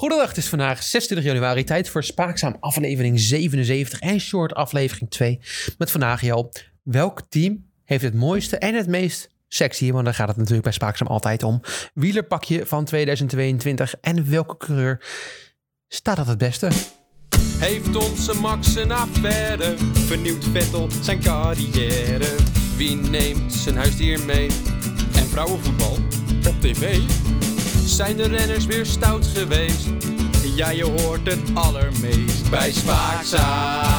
[0.00, 1.64] Goedendag, het is vandaag 26 januari.
[1.64, 5.40] Tijd voor Spaakzaam aflevering 77 en short aflevering 2.
[5.78, 6.48] Met vandaag, jou.
[6.82, 10.72] welk team heeft het mooiste en het meest sexy, want daar gaat het natuurlijk bij
[10.72, 11.60] Spaakzaam altijd om,
[11.94, 15.06] wielerpakje van 2022 en welke coureur
[15.88, 16.68] staat dat het beste?
[17.58, 19.74] Heeft onze Max een affaire?
[19.92, 22.36] Vernieuwt Vettel zijn carrière?
[22.76, 24.46] Wie neemt zijn huisdier mee?
[25.14, 25.96] En vrouwenvoetbal
[26.48, 26.98] op tv?
[27.84, 29.88] Zijn de renners weer stout geweest?
[30.56, 33.98] Ja, je hoort het allermeest bij Spaakzaam.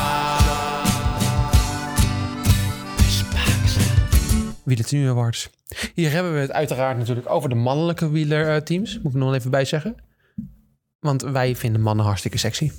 [4.64, 5.50] Wieler Awards.
[5.94, 9.00] Hier hebben we het uiteraard natuurlijk over de mannelijke wielerteams.
[9.04, 9.96] Moet ik nog even bij zeggen.
[11.00, 12.72] Want wij vinden mannen hartstikke sexy.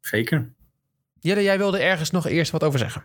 [0.00, 0.52] Zeker.
[1.20, 3.04] Jelle, jij wilde ergens nog eerst wat over zeggen.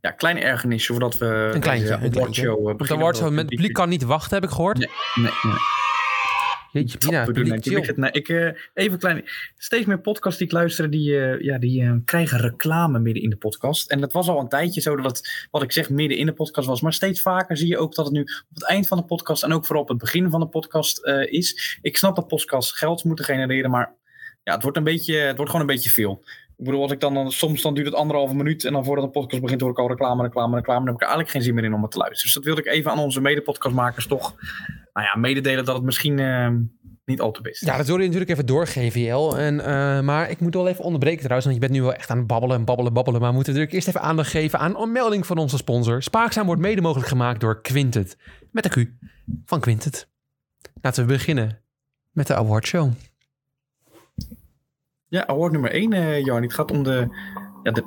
[0.00, 1.88] Ja, klein ergernisje voordat we Een kleintje.
[1.88, 2.20] deze Een kleintje.
[2.20, 3.04] awardshow, eh, Want de beginnen.
[3.04, 4.78] awardshow met het publiek kan niet wachten, heb ik gehoord.
[4.78, 5.52] Nee, nee, nee.
[6.74, 9.24] Jeetje, we doen, publiek het- ik, eh, even klein.
[9.56, 13.30] Steeds meer podcasts die ik luister, die, eh, ja, die eh, krijgen reclame midden in
[13.30, 13.90] de podcast.
[13.90, 16.32] En dat was al een tijdje zo dat het, wat ik zeg, midden in de
[16.32, 16.80] podcast was.
[16.80, 19.42] Maar steeds vaker zie je ook dat het nu op het eind van de podcast
[19.42, 21.78] en ook vooral op het begin van de podcast is.
[21.82, 23.94] Ik snap dat podcasts geld moeten genereren, maar
[24.42, 26.24] ja, het wordt, een beetje, het wordt gewoon een beetje veel.
[26.56, 29.04] Ik bedoel, als ik dan, dan soms dan duurt het anderhalve minuut en dan voordat
[29.04, 30.78] de podcast begint hoor ik al reclame, reclame, reclame.
[30.78, 32.24] Dan heb ik eigenlijk geen zin meer in om het te luisteren.
[32.24, 34.34] Dus dat wilde ik even aan onze mede-podcastmakers toch
[34.92, 36.48] nou ja, mededelen dat het misschien eh,
[37.04, 37.68] niet al te best is.
[37.68, 39.38] Ja, dat wilde je natuurlijk even doorgeven, Jel.
[39.38, 42.10] En, eh, maar ik moet wel even onderbreken trouwens, want je bent nu wel echt
[42.10, 43.20] aan het babbelen en babbelen, babbelen.
[43.20, 46.02] Maar we moeten natuurlijk eerst even aandacht geven aan een melding van onze sponsor.
[46.02, 48.16] Spaakzaam wordt mede mogelijk gemaakt door Quintet.
[48.50, 48.90] Met een Q
[49.44, 50.08] van Quintet.
[50.80, 51.62] Laten we beginnen
[52.12, 52.92] met de awardshow.
[55.14, 56.42] Ja, award nummer 1, eh Johan.
[56.42, 57.08] Het gaat om de.
[57.62, 57.84] Ja, de.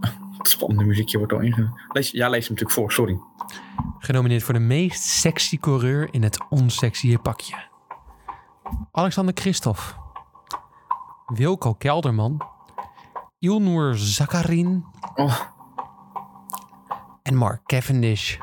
[0.42, 1.68] Spannende muziekje wordt al inge.
[1.88, 3.18] Lees, ja, lees hem natuurlijk voor, sorry.
[3.98, 7.56] Genomineerd voor de meest sexy coureur in het onsexy pakje.
[8.92, 9.82] Alexander Christophe.
[11.26, 12.42] Wilco Kelderman.
[13.38, 14.84] Ilnur Zakarin.
[15.14, 15.40] Oh,
[17.22, 18.38] En Mark Cavendish.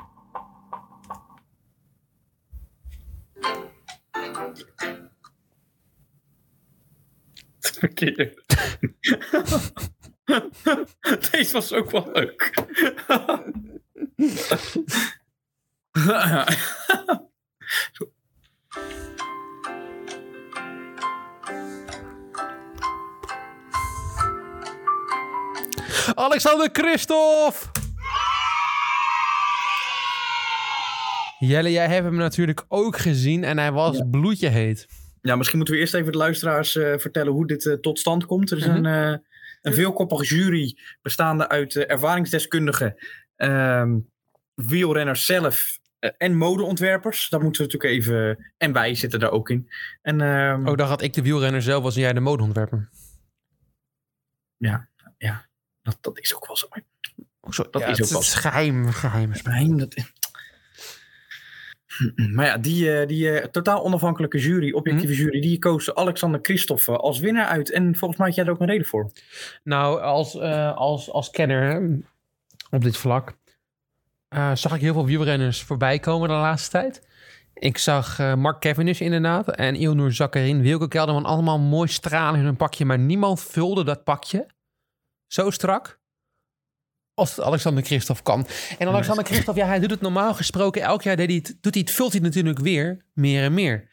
[7.78, 8.44] Verkeerd.
[11.32, 12.54] Deze was ook wel leuk.
[26.16, 27.84] Alexander Christophe!
[31.40, 34.88] Jelle, jij hebt hem natuurlijk ook gezien en hij was bloedje heet.
[35.26, 38.26] Ja, misschien moeten we eerst even de luisteraars eh, vertellen hoe dit eh, tot stand
[38.26, 38.52] komt.
[38.52, 39.16] Er is een, eh,
[39.62, 42.96] een veelkoppige jury bestaande uit ervaringsdeskundigen,
[43.36, 44.00] ehm,
[44.54, 45.80] wielrenners zelf
[46.18, 47.30] en modeontwerpers.
[47.30, 48.52] Dat moeten we natuurlijk even.
[48.58, 49.70] En wij zitten daar ook in.
[50.02, 52.90] En, ehm, Oh, dan had ik de wielrenner zelf was en jij de modeontwerper.
[55.82, 56.68] dat, dat is ook wel zo.
[57.40, 59.34] Oh, Dat ja, is het ook wel- geheim, geheim.
[59.34, 59.96] Geheim, dat...
[62.32, 66.98] Maar ja, die, eh, die eh, totaal onafhankelijke jury, objectieve jury, die koos Alexander Christophe
[66.98, 67.72] als winnaar uit.
[67.72, 69.12] En volgens mij had jij er ook een reden voor.
[69.64, 71.90] Nou, als, eh, als, als kenner
[72.70, 73.36] op dit vlak
[74.54, 77.08] zag ik heel veel wielrenners voorbij komen de laatste tijd.
[77.54, 82.56] Ik zag Mark Cavendish inderdaad en Ilnur Zakarin, Wilco Kelderman allemaal mooi stralen in hun
[82.56, 84.48] pakje, maar niemand vulde dat pakje
[85.28, 86.00] zo strak
[87.16, 88.48] als het Alexander Christophe kan.
[88.78, 90.82] En Alexander Christophe, ja, hij doet het normaal gesproken.
[90.82, 93.54] Elk jaar deed hij het, doet hij het, vult hij het natuurlijk weer meer en
[93.54, 93.88] meer.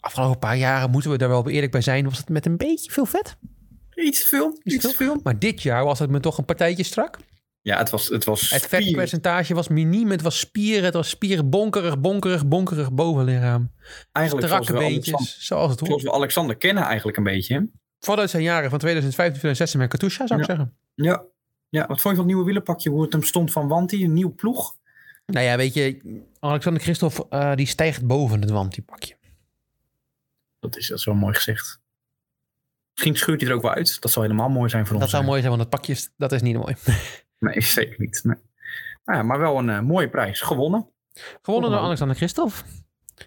[0.00, 2.90] Afgelopen paar jaren moeten we daar wel eerlijk bij zijn, was het met een beetje
[2.92, 3.36] veel vet.
[3.94, 5.20] Iets veel, iets veel.
[5.22, 7.18] Maar dit jaar was het me toch een partijtje strak.
[7.62, 10.10] Ja, het was, het was Het vetpercentage was miniem.
[10.10, 10.84] Het was spieren.
[10.84, 13.70] Het was spieren bonkerig, bonkerig, bonkerig bovenlichaam.
[14.12, 16.02] Eigenlijk zoals Strakke we, beentjes, zoals het zoals hoort.
[16.02, 17.68] we Alexander kennen eigenlijk een beetje.
[18.00, 20.76] Vanuit zijn jaren van 2015, 2016 met Katusha, zou ik zeggen.
[20.94, 21.24] Ja.
[21.68, 22.90] Ja, wat vond je van het nieuwe wielerpakje?
[22.90, 24.76] Hoe het hem stond van Wanty, een nieuw ploeg?
[25.26, 29.16] Nou ja, weet je, Alexander Christophe, eh, die stijgt boven het wantipakje.
[30.58, 31.80] Dat is, dat is wel mooi gezegd.
[32.92, 34.00] Misschien scheurt hij er ook wel uit.
[34.00, 35.02] Dat zou helemaal mooi zijn voor ons.
[35.04, 36.74] Dat zou mooi zijn, want het pakje, is- dat is niet mooi.
[37.38, 38.20] Nee, zeker niet.
[38.24, 38.36] Nee.
[39.04, 40.40] Nou ja, maar wel een eh, mooie prijs.
[40.40, 40.88] Gewonnen.
[41.42, 41.78] Gewonnen door.
[41.80, 42.62] Alexander Christophe.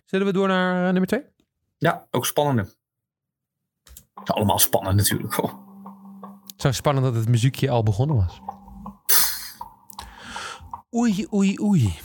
[0.06, 1.24] Zullen we door naar eh, nummer twee?
[1.78, 2.74] Ja, ook spannende.
[4.14, 5.34] Allemaal spannend natuurlijk.
[6.60, 8.42] Zo spannend dat het muziekje al begonnen was.
[10.96, 12.00] Oei, oei, oei.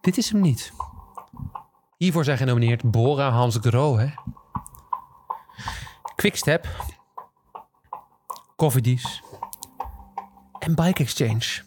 [0.00, 0.72] Dit is hem niet.
[1.96, 4.08] Hiervoor zijn genomineerd Bora Hans Gro, hè?
[6.14, 6.68] Quickstep.
[8.56, 9.22] Koffiedies.
[10.58, 11.62] En Bike Exchange.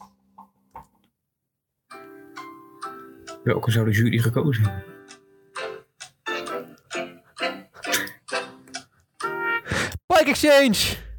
[3.43, 4.83] Welke zou de jury gekozen hebben?
[10.07, 11.09] Bike Exchange!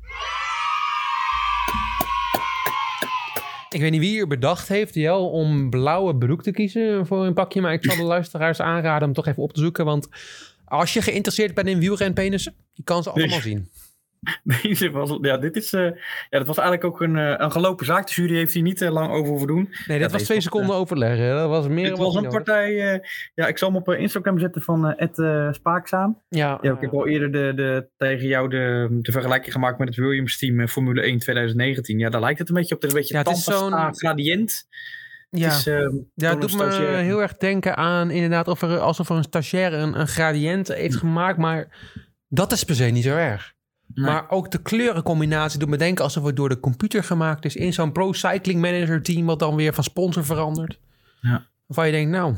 [3.73, 7.35] Ik weet niet wie er bedacht heeft, Jel, om blauwe broek te kiezen voor een
[7.35, 7.61] pakje.
[7.61, 9.85] Maar ik zal de luisteraars aanraden om toch even op te zoeken.
[9.85, 10.09] Want
[10.65, 13.69] als je geïnteresseerd bent in wielrenpenissen, je kan ze allemaal zien.
[14.63, 15.83] Deze was, ja, dit is, eh,
[16.31, 18.07] ja, dat was eigenlijk ook een, eh, een gelopen zaak.
[18.07, 19.75] De jury heeft hier niet eh, lang over hoeven doen.
[19.87, 21.35] Nee, dit was twee was, seconden overleggen.
[21.35, 22.73] Dat was meer Dit was een partij,
[23.35, 25.15] ja, ik zal hem op Instagram zetten van Ed
[25.55, 26.23] Spaakzaam.
[26.29, 29.89] Ja, Ja, ik heb al eerder de, de, tegen jou de, de vergelijking gemaakt met
[29.89, 31.99] het Williams-team eh, Formule 1 2019.
[31.99, 32.83] Ja, daar lijkt het een beetje op.
[32.83, 34.67] Het is een beetje Ja, zo'n- gradient.
[35.31, 35.49] ja.
[35.49, 35.65] Het is,
[36.15, 39.73] Ja, het doet me heel erg denken aan inderdaad of er, alsof er een stagiair
[39.73, 41.39] een, een gradient heeft gemaakt.
[41.39, 41.69] Maar
[42.29, 43.53] dat is per se niet zo erg.
[43.95, 44.05] Nee.
[44.05, 47.57] Maar ook de kleurencombinatie doet me denken alsof het door de computer gemaakt is.
[47.57, 50.79] In zo'n Pro Cycling Manager team wat dan weer van sponsor verandert.
[51.21, 51.47] Ja.
[51.67, 52.35] Waarvan je denkt, nou,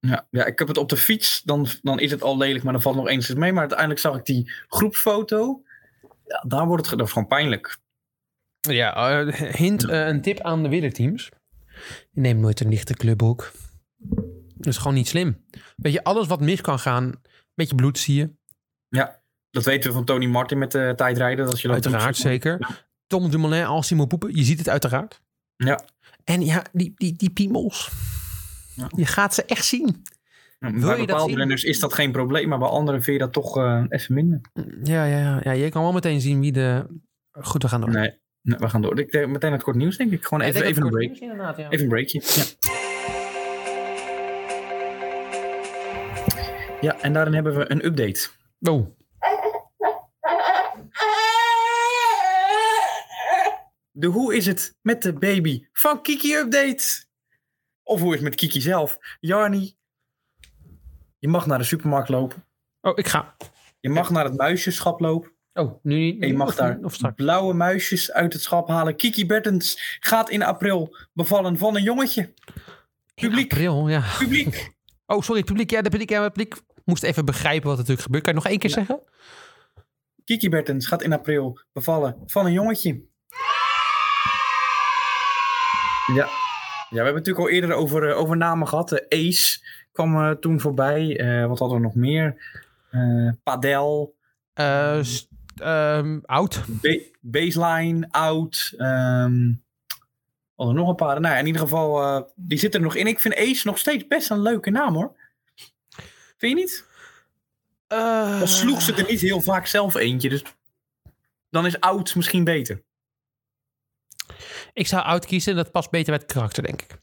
[0.00, 2.72] Ja, ja, ik heb het op de fiets, dan, dan is het al lelijk, maar
[2.72, 3.52] dan valt nog enigszins mee.
[3.52, 5.62] Maar uiteindelijk zag ik die groepsfoto.
[6.26, 7.78] Ja, daar wordt het, gewoon pijnlijk.
[8.60, 11.30] ja, eh, hint, eh, een tip aan de wielerteams.
[12.12, 13.52] Neem nooit een lichte clubbroek.
[14.54, 15.44] Dat is gewoon niet slim.
[15.76, 17.12] Weet je, alles wat mis kan gaan,
[17.54, 18.30] beetje bloed zie je.
[18.88, 19.20] Ja,
[19.56, 21.44] dat weten we van Tony Martin met de tijdrijden.
[21.44, 22.84] Dat als je dat Uiteraard, zeker.
[23.06, 25.22] Tom Dumoulin, als hij moet poepen, je ziet het uiteraard.
[25.56, 25.84] Ja.
[26.24, 27.90] En ja, die, die, die piemels.
[28.74, 28.90] Ja.
[28.96, 30.04] Je gaat ze echt zien.
[30.58, 33.56] Ja, bij bepaalde renners is dat geen probleem, maar bij anderen vind je dat toch
[33.56, 34.40] eh, even minder.
[34.82, 35.50] Ja, ja, ja.
[35.50, 36.86] Je kan wel meteen zien wie de...
[37.32, 37.90] Goed, we gaan door.
[37.90, 38.12] Nee,
[38.42, 39.00] nee, we gaan door.
[39.00, 40.24] Ik denk meteen het kort nieuws, denk ik.
[40.26, 41.20] Gewoon even, even, een break.
[41.20, 42.22] nieuws even een breakje.
[42.34, 42.44] Ja.
[46.80, 48.28] ja, en daarin hebben we een update.
[48.60, 48.96] Oh,
[53.98, 57.04] De hoe is het met de baby van Kiki update?
[57.82, 58.98] Of hoe is het met Kiki zelf?
[59.20, 59.76] Jarni,
[61.18, 62.44] je mag naar de supermarkt lopen.
[62.80, 63.36] oh ik ga.
[63.80, 65.32] Je mag naar het muisjeschap lopen.
[65.52, 66.22] Oh, nu niet.
[66.22, 68.96] En je mag of, daar Of blauwe muisjes uit het schap halen.
[68.96, 72.34] Kiki Bertens gaat in april bevallen van een jongetje.
[73.14, 74.04] Publiek, April, ja.
[74.18, 74.74] publiek.
[75.06, 75.70] Oh, sorry, publiek.
[75.70, 78.24] Ja, de publiek, ja, het publiek moest even begrijpen wat er natuurlijk gebeurt.
[78.24, 79.02] Kan je nog één keer zeggen?
[80.24, 83.04] Kiki Bertens gaat in april bevallen van een jongetje.
[86.14, 86.14] Ja.
[86.90, 88.92] Ja, we hebben het natuurlijk al eerder over, eh, over namen gehad.
[88.92, 89.60] Eh, Ace
[89.92, 91.16] kwam eh, toen voorbij.
[91.48, 92.36] Wat hadden we nog meer?
[93.42, 94.14] Padel,
[94.54, 95.00] Eh,
[95.56, 96.64] ehm, oud.
[96.66, 99.52] Ba- Baseline, ehm
[100.56, 101.20] hadden we nog een paar.
[101.20, 103.06] Nou in ieder geval, die zitten er nog in.
[103.06, 105.16] Ik vind Ace nog steeds best een leuke naam hoor.
[106.36, 106.86] Vind je niet?
[108.40, 110.28] Al sloeg ze er niet heel vaak zelf eentje.
[110.28, 110.42] Dus
[111.50, 112.82] dan is Out misschien beter.
[114.76, 115.56] Ik zou oud kiezen.
[115.56, 117.00] Dat past beter bij het karakter, denk ik.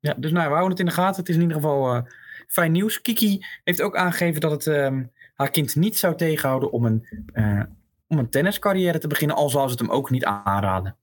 [0.00, 1.20] Ja, dus nou, we houden het in de gaten.
[1.20, 2.02] Het is in ieder geval eh,
[2.46, 3.00] fijn nieuws.
[3.00, 5.04] Kiki heeft ook aangegeven dat het ehm,
[5.34, 7.62] haar kind niet zou tegenhouden om een, eh,
[8.06, 10.96] om een tenniscarrière te beginnen, al zou ze het hem ook niet aanraden.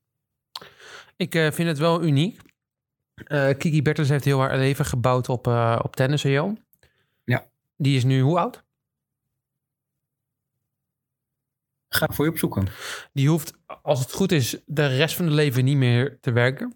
[1.15, 2.39] Ik eh, vind het wel uniek.
[3.57, 5.47] Kiki Bertens heeft heel haar leven gebouwd op,
[5.83, 6.59] op tennis, Jan?
[7.23, 7.45] Ja.
[7.77, 8.63] Die is nu hoe oud?
[11.97, 12.67] Ga ik voor je opzoeken.
[13.13, 16.73] Die hoeft, als het goed is, de rest van het leven niet meer te werken.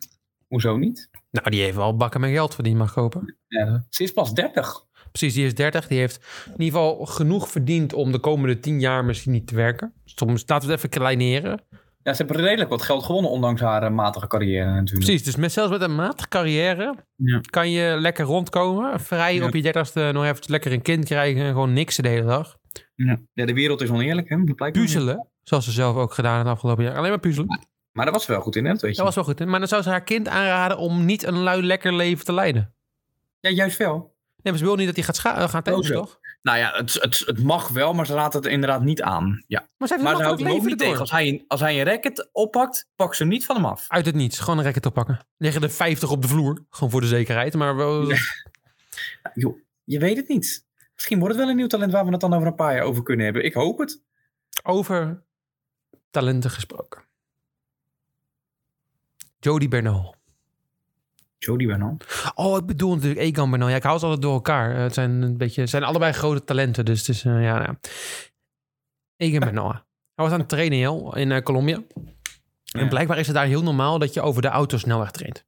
[0.48, 1.10] Hoezo niet?
[1.32, 3.36] Nou, die heeft wel bakken met geld verdiend, mag ik hopen.
[3.48, 4.86] Ja, ze is pas 30.
[5.12, 5.88] Precies, die is 30.
[5.88, 9.56] Die heeft in ieder geval genoeg verdiend om de komende 10 jaar misschien niet te
[9.56, 9.94] werken.
[10.06, 11.62] Soms laten we het even kleineren.
[12.04, 15.06] Ja, ze heeft redelijk wat geld gewonnen, ondanks haar eh, matige carrière natuurlijk.
[15.06, 17.40] Precies, dus met, zelfs met een matige carrière Ja.
[17.50, 19.00] kan je lekker rondkomen.
[19.00, 19.46] Vrij Ja.
[19.46, 22.58] op je dertigste nog even lekker een kind krijgen en gewoon niks de hele dag.
[23.06, 23.20] Ja.
[23.34, 24.72] ja, de wereld is oneerlijk, hè?
[24.72, 26.96] Puzzelen, zoals ze zelf ook gedaan het afgelopen jaar.
[26.98, 27.60] Alleen maar puzzelen.
[27.92, 28.72] Maar daar was ze wel goed in, hè?
[28.72, 28.96] Dat weet je.
[28.98, 29.40] Dat was wel goed.
[29.40, 29.46] hè?
[29.46, 32.74] Maar dan zou ze haar kind aanraden om niet een lui lekker leven te leiden.
[33.40, 34.16] Ja, juist wel.
[34.44, 36.02] Nee, maar ze wil niet dat hij gaat scha- eh, gaan tennissen, zo.
[36.02, 36.20] toch?
[36.42, 39.44] Nou ja, het, het, het mag wel, maar ze raadt het inderdaad niet aan.
[39.48, 39.68] Ja.
[39.78, 41.00] Maar ze heeft Maar ze houdt makkelijk hem ook leven niet tegen.
[41.00, 43.86] Als hij, een- als hij een racket oppakt, pakt ze hem niet van hem af.
[43.88, 44.40] Uit het niets.
[44.40, 45.20] Gewoon een racket oppakken.
[45.38, 46.66] Liggen er 50 op de vloer.
[46.70, 47.54] Gewoon voor de zekerheid.
[47.54, 48.02] Maar wel...
[48.10, 48.18] Ja.
[49.34, 50.66] Joh, je weet het niet.
[51.02, 52.84] Misschien wordt het wel een nieuw talent waar we het dan over een paar jaar
[52.84, 53.46] over kunnen hebben.
[53.46, 54.02] Ik hoop het.
[54.64, 55.24] Over
[56.12, 57.02] talenten gesproken.
[59.40, 60.16] Jody Bernal.
[61.38, 61.98] Jody Bernal.
[62.36, 63.70] Oh, ik bedoel natuurlijk Egan Bernal.
[63.70, 64.76] Ja, ik hou ze altijd door elkaar.
[64.76, 66.86] Eh, Het zijn een beetje, het zijn allebei grote talenten.
[66.86, 67.80] Dus het is, eh, ja, ja.
[69.18, 69.72] Egan Bernal.
[69.72, 69.82] Hij
[70.26, 71.82] was aan het trainen heel, in eh, Colombia.
[72.72, 75.46] En blijkbaar is het daar heel normaal dat je over de autosnelweg traint.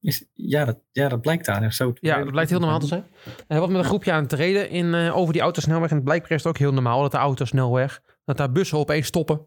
[0.00, 1.72] Is, ja, dat, ja, dat blijkt daar.
[1.72, 3.04] Zo, Ja, dat blijkt heel normaal te zijn.
[3.48, 5.90] Hij was met een groepje aan het treden in, eh, over die autosnelweg.
[5.90, 8.02] En blijkbaar is het ook heel normaal dat de autosnelweg...
[8.24, 9.46] dat daar bussen opeens stoppen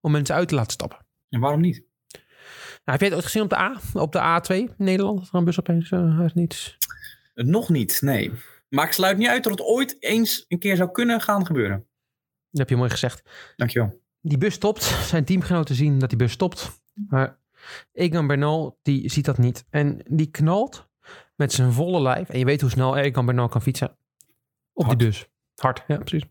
[0.00, 0.98] om mensen uit te laten stappen.
[1.28, 1.82] En waarom niet?
[2.84, 3.80] Nou, heb jij het ooit gezien op de A?
[3.92, 5.28] Op de A2 in Nederland?
[5.28, 6.78] Er een bus opeens eh, uit niets...
[7.34, 8.32] Nog niet, nee.
[8.68, 11.86] Maar ik sluit niet uit dat het ooit eens een keer zou kunnen gaan gebeuren.
[12.50, 13.22] Dat heb je mooi gezegd.
[13.56, 14.00] Dankjewel.
[14.20, 14.82] Die bus stopt.
[14.82, 16.80] Zijn teamgenoten zien dat die bus stopt.
[17.08, 17.39] Maar
[17.92, 19.64] Egan Bernal, die ziet dat niet.
[19.70, 20.88] En die knalt
[21.36, 22.28] met zijn volle lijf.
[22.28, 23.96] En je weet hoe snel Egan Bernal kan fietsen.
[24.72, 24.98] Op Hard.
[24.98, 25.28] die bus.
[25.54, 26.24] Hard, ja precies.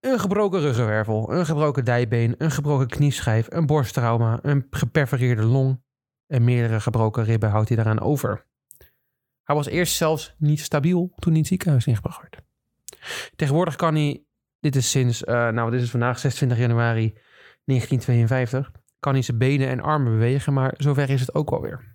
[0.00, 5.82] Een gebroken ruggenwervel, een gebroken dijbeen, een gebroken knieschijf, een borsttrauma, een geperforeerde long
[6.26, 8.46] en meerdere gebroken ribben houdt hij daaraan over.
[9.42, 12.42] Hij was eerst zelfs niet stabiel toen hij in het ziekenhuis ingebracht werd.
[13.36, 14.24] Tegenwoordig kan hij,
[14.60, 17.18] dit is sinds, eh, nou dit is vandaag 26 januari
[17.64, 18.70] 1952,
[19.02, 21.92] kan hij zijn benen en armen bewegen, maar zover is het ook alweer.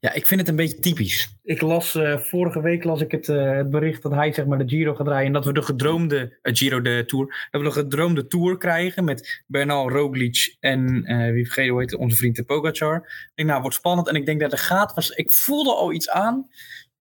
[0.00, 1.36] Ja, ik vind het een beetje typisch.
[1.42, 4.58] Ik las eh, vorige week las ik het, eh, het bericht dat hij zeg maar
[4.58, 7.66] de Giro gaat rijden en dat we de gedroomde uh, Giro de Tour, dat we
[7.66, 12.16] de gedroomde Tour krijgen met Bernal, Roglic en eh, wie vergeten hoe heet het, onze
[12.16, 12.96] vriend de Pogacar.
[12.96, 15.92] Ik denk nou wordt spannend en ik denk dat er gaat was ik voelde al
[15.92, 16.48] iets aan.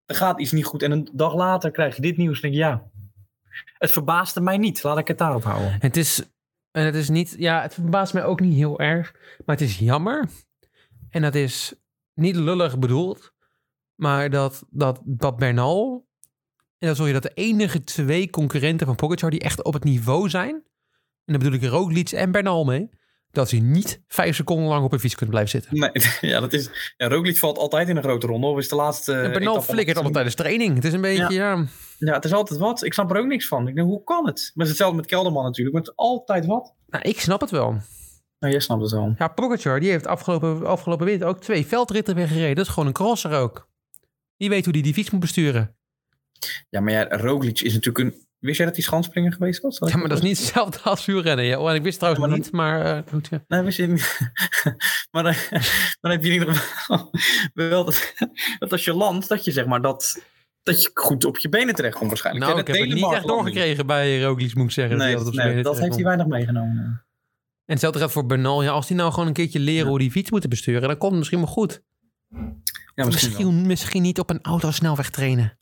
[0.05, 2.53] Er gaat iets niet goed en een dag later krijg je dit nieuws en denk
[2.53, 2.83] je ja.
[3.77, 4.83] Het verbaasde mij niet.
[4.83, 5.71] Laat ik het daarop houden.
[5.71, 6.23] En het is,
[6.71, 9.79] en het is niet, ja, het verbaast mij ook niet heel erg, maar het is
[9.79, 10.29] jammer.
[11.09, 11.73] En dat is
[12.13, 13.33] niet lullig bedoeld,
[13.95, 16.07] maar dat, dat, dat Bernal,
[16.77, 19.83] en dan zul je dat de enige twee concurrenten van Pogacar die echt op het
[19.83, 20.55] niveau zijn,
[21.25, 22.89] en dan bedoel ik Roglic en Bernal mee,
[23.37, 25.79] dat ze niet vijf seconden lang op een fiets kunnen blijven zitten.
[25.79, 25.91] Nee,
[26.33, 26.93] ja, dat is.
[26.97, 28.47] Ja, Roglic valt altijd in een grote ronde.
[28.47, 29.13] Of is de laatste.
[29.13, 30.75] en Bernal flikkert altijd tijdens training.
[30.75, 31.65] Het is een beetje, ja.
[31.97, 32.83] Ja, het is altijd wat.
[32.83, 33.67] Ik snap er ook niks van.
[33.67, 34.51] Ik denk, hoe kan het?
[34.53, 35.75] Maar het is hetzelfde met Kelderman natuurlijk.
[35.75, 36.73] Maar het is altijd wat.
[36.87, 37.81] Nou, ik snap het wel.
[38.39, 39.13] Nou, jij snapt het wel.
[39.17, 42.55] Ja, Pogacar, die heeft afgelopen, afgelopen winter ook twee veldritten weer gereden.
[42.55, 43.69] Dat is gewoon een crosser ook.
[44.37, 45.75] Die weet hoe die die fiets moet besturen.
[46.69, 48.26] Ja, maar ja, Roglic is natuurlijk een...
[48.39, 49.79] Wist jij dat hij schanspringer geweest was?
[49.79, 51.45] Ja, maar dat is niet hetzelfde als wielrennen.
[51.45, 51.59] Ja.
[51.59, 53.27] Oh, en ik wist trouwens Ja, maar niet, maar eh, goed.
[53.29, 53.43] Ja.
[53.47, 54.19] Nee, wist je niet.
[55.11, 55.33] maar dan,
[56.01, 57.11] dan heb je in ieder geval
[57.53, 58.13] wel dat,
[58.59, 60.21] dat als je landt, dat je zeg maar dat,
[60.63, 62.45] dat je goed op je benen terecht komt waarschijnlijk.
[62.45, 64.97] Nou, ik heb het niet echt doorgekregen bij Roglic, moet ik zeggen.
[64.97, 67.05] Nee, dat, nee, dat heeft hij weinig meegenomen.
[67.65, 68.63] En hetzelfde geldt voor Bernal.
[68.63, 71.11] Ja, als hij nou gewoon een keertje leren hoe die fiets moet besturen, dan komt
[71.11, 71.81] het misschien wel goed.
[72.29, 75.59] Ja, misschien, misschien, misschien, niet op een autosnelweg trainen.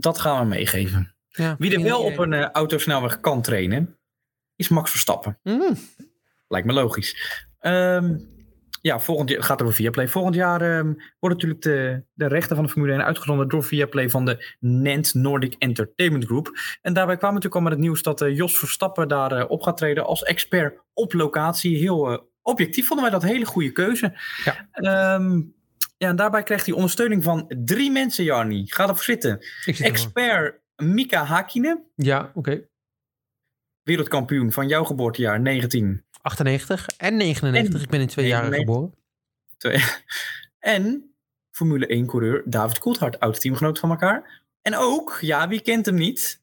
[0.00, 1.14] Dat gaan we meegeven.
[1.28, 3.98] Ja, Wie er wel op een eh, autosnelweg kan trainen,
[4.56, 5.38] is Max Verstappen.
[5.42, 5.76] Mm,
[6.48, 7.40] Lijkt me logisch.
[7.58, 8.18] Ehm,
[8.80, 10.08] ja, volgend jaar gaat over Viaplay.
[10.08, 14.10] Volgend jaar ehm, worden natuurlijk de, de rechten van de Formule 1 uitgezonden door Viaplay
[14.10, 16.50] van de NENT Nordic Entertainment Group.
[16.82, 19.62] En daarbij kwam natuurlijk al met het nieuws dat eh, Jos Verstappen daar eh, op
[19.62, 21.76] gaat treden als expert op locatie.
[21.76, 24.18] Heel objectief vonden wij dat een hele goede keuze.
[24.44, 24.68] Ja.
[24.72, 25.40] Ehm,
[25.98, 28.66] ja, en daarbij krijgt hij ondersteuning van drie mensen, Jarni.
[28.66, 29.38] Ga ervoor zitten.
[29.64, 29.84] zit er.
[29.86, 32.62] Expert Mika Hakkinen, Ja, oké.
[33.82, 36.04] wereldkampioen van jouw geboortejaar 19.
[36.22, 37.74] 98 en 99.
[37.74, 38.74] En ik ben in twee jaren 99.
[38.74, 38.94] geboren.
[39.56, 39.84] Twee.
[40.76, 41.14] En
[41.50, 44.42] Formule 1-coureur David Coulthard, oud teamgenoot van elkaar.
[44.62, 46.42] En ook, ja, wie kent hem niet?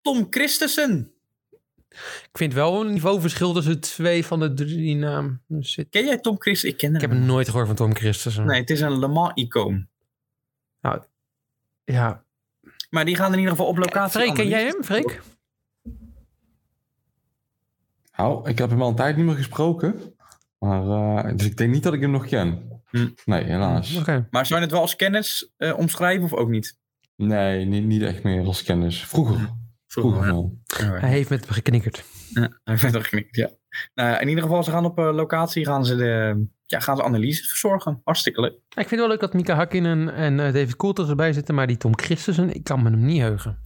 [0.00, 1.12] Tom Christensen.
[1.90, 5.42] Ik vind wel een niveauverschil tussen twee van de drie namen.
[5.58, 6.68] Zit- Ken jij Tom Christensen?
[6.68, 7.26] Ik ken Ik heb hem.
[7.26, 8.46] nooit gehoord van Tom Christensen.
[8.46, 9.88] Nee, het is een Le Mans-icoon.
[11.84, 12.24] Ja.
[12.90, 14.20] Maar die gaan in ieder geval op locatie.
[14.20, 15.20] Freek, ken jij hem, Freek?
[18.16, 20.14] Nou, ik heb hem al een tijd niet meer gesproken.
[20.58, 20.82] Maar,
[21.24, 22.80] eh, dus ik denk niet dat ik hem nog ken.
[22.90, 23.08] Hm.
[23.24, 23.96] Nee, helaas.
[23.96, 24.26] Oké.
[24.30, 26.78] Maar zou je het wel als kennis eh, omschrijven of ook niet?
[27.16, 29.04] Nee, niet, niet echt meer als kennis.
[29.06, 29.58] Vroeger.
[29.92, 30.98] Vroeger ja.
[31.00, 32.04] Hij heeft met me geknikkerd.
[32.28, 33.50] Ja, hij vindt er geknikt, ja.
[33.94, 37.02] Nou, in ieder geval, ze gaan op eh, locatie gaan ze de, ja, gaan ze
[37.02, 38.00] analyses verzorgen.
[38.04, 38.52] Hartstikke leuk.
[38.52, 41.54] Ik vind het wel leuk dat Mika Hakkinen en eh, David Coulter erbij zitten.
[41.54, 43.58] Maar die Tom Christensen, ik kan me hem niet heugen.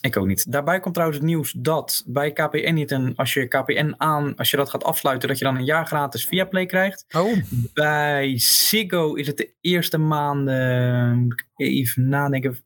[0.00, 0.52] Ik ook niet.
[0.52, 4.50] Daarbij komt trouwens het nieuws dat bij KPN niet een, als je KPN aan, als
[4.50, 7.04] je dat gaat afsluiten, dat je dan een jaar gratis via Play krijgt.
[7.16, 7.36] Oh,
[7.74, 12.64] Bij Ziggo is het de eerste maanden, ik even nadenken,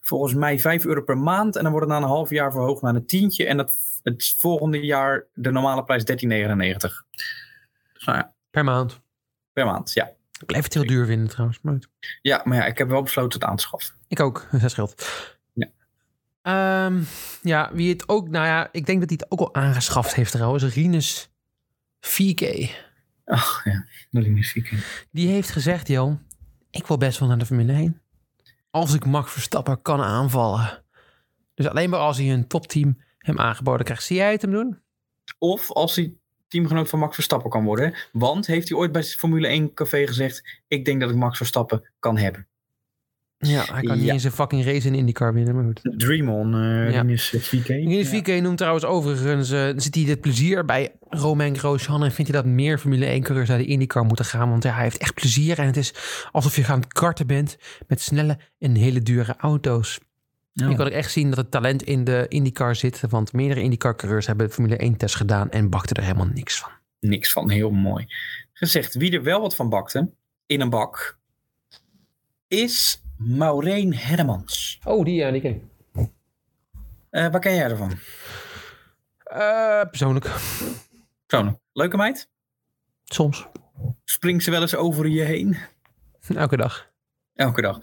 [0.00, 1.56] volgens mij 5 euro per maand.
[1.56, 3.46] En dan wordt het na een half jaar verhoogd naar een tientje.
[3.46, 6.06] En dat, het volgende jaar de normale prijs 13,99.
[7.92, 9.00] Dus nou ja, per maand.
[9.52, 10.12] per maand, ja.
[10.40, 11.58] Ik blijf het heel duur vinden trouwens.
[11.62, 11.78] Maar.
[12.22, 13.94] Ja, maar ja, ik heb wel besloten het aan te schaffen.
[14.08, 15.08] ik ook, dat scheelt.
[15.52, 15.68] Ja.
[16.42, 17.02] Ehm,
[17.42, 18.28] ja, wie het ook...
[18.28, 20.64] Nou ja, ik denk dat hij het ook al aangeschaft heeft trouwens.
[20.64, 21.30] Rinus
[22.00, 22.70] 4K.
[23.24, 24.72] Ach ja, is ziek.
[25.10, 26.20] Die heeft gezegd, joh,
[26.70, 27.99] ik wil best wel naar de Formule 1.
[28.70, 30.84] Als ik Max Verstappen kan aanvallen.
[31.54, 34.04] Dus alleen maar als hij een topteam hem aangeboden krijgt.
[34.04, 34.80] Zie jij het hem doen?
[35.38, 36.14] Of als hij
[36.48, 37.94] teamgenoot van Max Verstappen kan worden.
[38.12, 40.62] Want heeft hij ooit bij Formule 1 café gezegd...
[40.68, 42.46] ik denk dat ik Max Verstappen kan hebben.
[43.48, 45.80] Ja, hij kan niet eens een fucking race in IndyCar winnen, maar goed.
[45.98, 47.00] Dream on, eh Ja.
[47.00, 47.66] Rinus 4K.
[47.66, 52.30] Rinus 4K noemt trouwens overigens, eh, zit hij het plezier bij Romain Grosjean en vindt
[52.30, 54.50] hij dat meer Formule 1 coureurs naar de IndyCar moeten gaan.
[54.50, 55.94] Want ja, hij heeft echt plezier en het is
[56.32, 57.56] alsof je gaan karten bent
[57.88, 60.00] met snelle en hele dure auto's.
[60.62, 60.70] Oh.
[60.70, 63.00] Ik ook echt zien dat het talent in de IndyCar zit.
[63.08, 66.70] Want meerdere IndyCar-coureurs hebben Formule 1 test gedaan en bakten er helemaal niks van.
[67.00, 68.06] Niks van, heel mooi.
[68.52, 70.10] Gezegd, wie er wel wat van bakte,
[70.46, 71.18] in een bak,
[72.48, 74.78] is Maureen Hermans.
[74.84, 75.62] Oh, die, ja, die ken ik.
[77.10, 77.92] Eh, waar ken jij ervan?
[79.22, 80.30] Eh, persoonlijk.
[81.26, 82.28] Zo, leuke meid?
[83.04, 83.46] Soms.
[84.04, 85.56] Springt ze wel eens over je heen?
[86.34, 86.90] Elke dag.
[87.34, 87.78] Elke dag.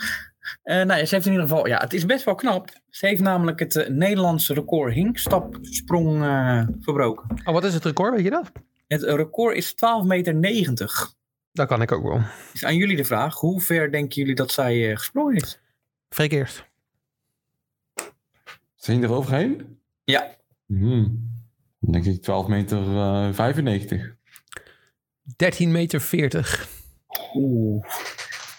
[0.64, 2.70] Eh nou, ja, ze heeft in ieder geval, ja, het is best wel knap.
[2.90, 7.42] Ze heeft namelijk het Nederlandse record hinkstapsprong eh verbroken.
[7.46, 8.14] Oh, wat is het record?
[8.16, 8.52] Weet je dat?
[8.88, 11.16] Het record is 12,90 meter.
[11.58, 12.22] Dat kan ik ook wel.
[12.54, 15.60] Is aan jullie de vraag, hoe ver denken jullie dat zij eh, gesprongen is?
[16.10, 16.66] Freek eerst.
[18.76, 19.80] Zijn je er overheen?
[20.04, 20.36] Ja,
[20.68, 21.36] Hmm.
[21.80, 24.16] Dan denk ik 12 meter eh 95.
[25.36, 26.68] 13 meter 40.
[27.34, 27.86] oeh.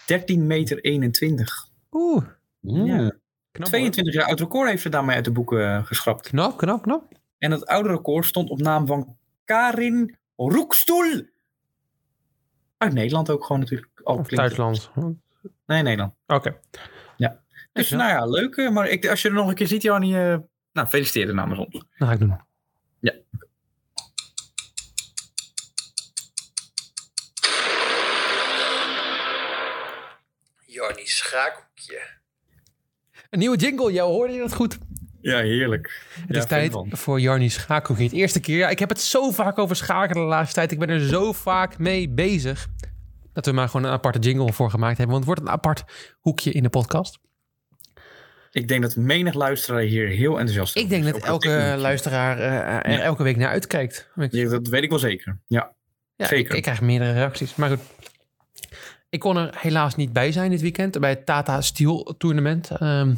[0.05, 1.67] 13 meter 21.
[1.91, 2.25] Oeh.
[2.59, 2.85] Hmm.
[2.85, 2.95] Ja.
[2.97, 3.17] Knap,
[3.51, 3.65] hoor.
[3.67, 6.27] 22 jaar oud record heeft ze daarmee uit de boeken eh, geschrapt.
[6.27, 7.13] Knap, knap, knap.
[7.37, 11.23] En het oude record stond op naam van Karin Roekstoel.
[12.79, 13.91] Uit Nederland ook gewoon natuurlijk.
[14.03, 14.91] Al Of klinkt- Duitsland.
[14.95, 15.15] Oké.
[15.65, 16.13] Nee, Nederland.
[17.73, 17.95] Dus Ja.
[17.97, 18.55] nou ja, leuk.
[18.55, 20.37] eh, Maar ik, als je er nog een keer ziet, Jannie, eh
[20.73, 21.73] nou, feliciteer namens ons.
[21.97, 22.37] Dat ga ik doen.
[30.65, 32.01] Jarnie Schaakhoekje.
[33.29, 34.77] Een nieuwe jingle, jou hoorde je dat goed?
[35.21, 36.01] Ja, heerlijk.
[36.27, 38.03] Het is tijd voor Jarnie Schaakhoekje.
[38.03, 38.57] Het eerste keer.
[38.57, 40.71] Ja, ik heb het zo vaak over schaken de laatste tijd.
[40.71, 42.67] Ik ben er zo vaak mee bezig.
[43.33, 45.15] Dat we maar gewoon een aparte jingle voor gemaakt hebben.
[45.15, 45.83] Want het wordt een apart
[46.19, 47.19] hoekje in de podcast.
[48.51, 52.91] Ik denk dat menig luisteraar hier heel enthousiast Ik denk is dat elke luisteraar eh,
[52.91, 53.03] er Ja.
[53.03, 54.09] elke week naar uitkijkt.
[54.29, 55.39] Ja, dat weet ik wel zeker.
[55.47, 55.73] Ja.
[56.15, 56.49] Ja, Zeker.
[56.51, 57.55] Ik, ik krijg meerdere reacties.
[57.55, 57.79] Maar goed.
[59.09, 62.59] Ik kon er helaas niet bij zijn dit weekend bij het Tata Steel toernooi.
[62.79, 63.13] Ehm,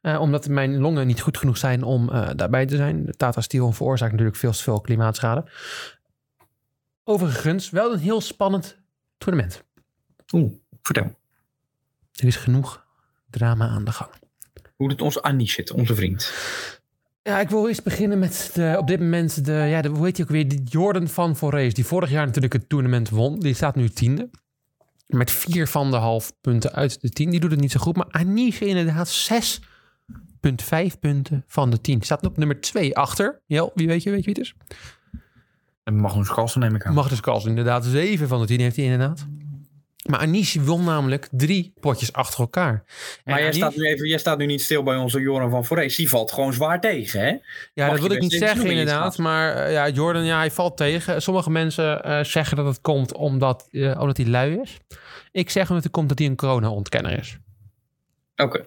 [0.00, 3.04] eh, omdat mijn longen niet goed genoeg zijn om eh, daarbij te zijn.
[3.04, 5.44] De Tata Steel veroorzaakt natuurlijk veel te veel klimaatschade.
[7.04, 8.78] Overigens wel een heel spannend
[9.18, 9.48] toernooi.
[10.32, 11.16] Oeh, vertel.
[12.12, 12.86] Er is genoeg
[13.30, 14.10] drama aan de gang.
[14.76, 16.32] Hoe het onze Annie zit, onze vriend.
[17.22, 20.16] Ja, ik wil eerst beginnen met de, op dit moment de, ja, de, hoe heet
[20.16, 23.40] hij ook weer, die Jordan van Forest, die vorig jaar natuurlijk het toernooi won.
[23.40, 24.30] Die staat nu tiende.
[25.06, 27.30] Met vier van de half punten uit de tien.
[27.30, 27.96] Die doet het niet zo goed.
[27.96, 29.08] Maar Anish inderdaad
[30.92, 32.02] 6,5 punten van de tien.
[32.02, 33.40] Staat op nummer 2 achter.
[33.46, 34.54] Jel, wie weet je, weet je wie het is?
[35.84, 36.94] En Magnus Carlsen neem ik aan.
[36.94, 37.84] Magnus Carlsen inderdaad.
[37.84, 39.26] 7 van de 10 heeft hij inderdaad.
[40.08, 42.72] Maar Anish won namelijk drie potjes achter elkaar.
[42.72, 42.82] En
[43.24, 45.64] maar jij Anish- staat, nu even, jij staat nu niet stil bij onze Joran van
[45.64, 45.96] Forest.
[45.96, 47.26] Die valt gewoon zwaar tegen, hè?
[47.74, 49.18] Ja, Mag dat wil ik niet zeggen inderdaad.
[49.18, 51.22] Maar eh, ja, Jordan, ja, hij valt tegen.
[51.22, 54.78] Sommige mensen eh, zeggen dat het komt omdat, eh, omdat hij lui is.
[55.32, 57.38] Ik zeg omdat het komt dat hij een corona-ontkenner is.
[58.36, 58.64] Oké.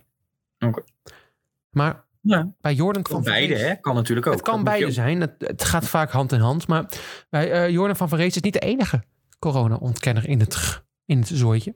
[1.71, 2.51] Maar Ja.
[2.61, 3.75] bij Jordan van Beide, Vrees- hè?
[3.75, 4.33] Kan natuurlijk ook.
[4.33, 5.21] Het kan Dat beide ook- zijn.
[5.21, 6.67] Het, het gaat vaak hand in hand.
[6.67, 6.85] Maar
[7.29, 9.03] bij eh, Jordan van Vrees is niet de enige
[9.39, 11.73] corona-ontkenner in het, in het zooitje.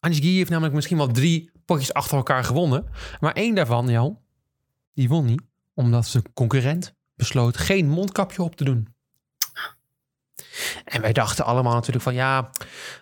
[0.00, 2.86] Anish Guy heeft namelijk misschien wel drie potjes achter elkaar gewonnen.
[3.20, 4.18] Maar één daarvan, Jan,
[4.94, 5.42] die won niet.
[5.74, 8.88] Omdat zijn concurrent besloot geen mondkapje op te doen.
[10.84, 12.50] En wij dachten allemaal natuurlijk van ja,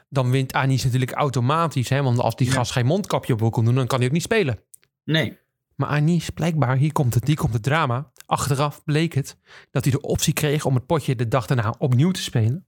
[0.09, 1.89] dan wint Anish natuurlijk automatisch.
[1.89, 2.03] Hè?
[2.03, 2.53] Want als die Ja.
[2.53, 4.59] gast geen mondkapje op wil kon doen, dan kan hij ook niet spelen.
[5.05, 5.39] Nee.
[5.75, 8.13] Maar Anish, blijkbaar, hier komt het, hier komt het drama.
[8.27, 9.37] Achteraf bleek het
[9.71, 12.67] dat hij de optie kreeg om het potje de dag daarna opnieuw te spelen.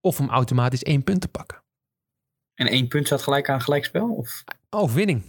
[0.00, 1.62] Of om automatisch één punt te pakken.
[2.54, 4.14] En één punt staat gelijk aan gelijkspel?
[4.14, 4.44] Of?
[4.70, 5.22] Oh, winning.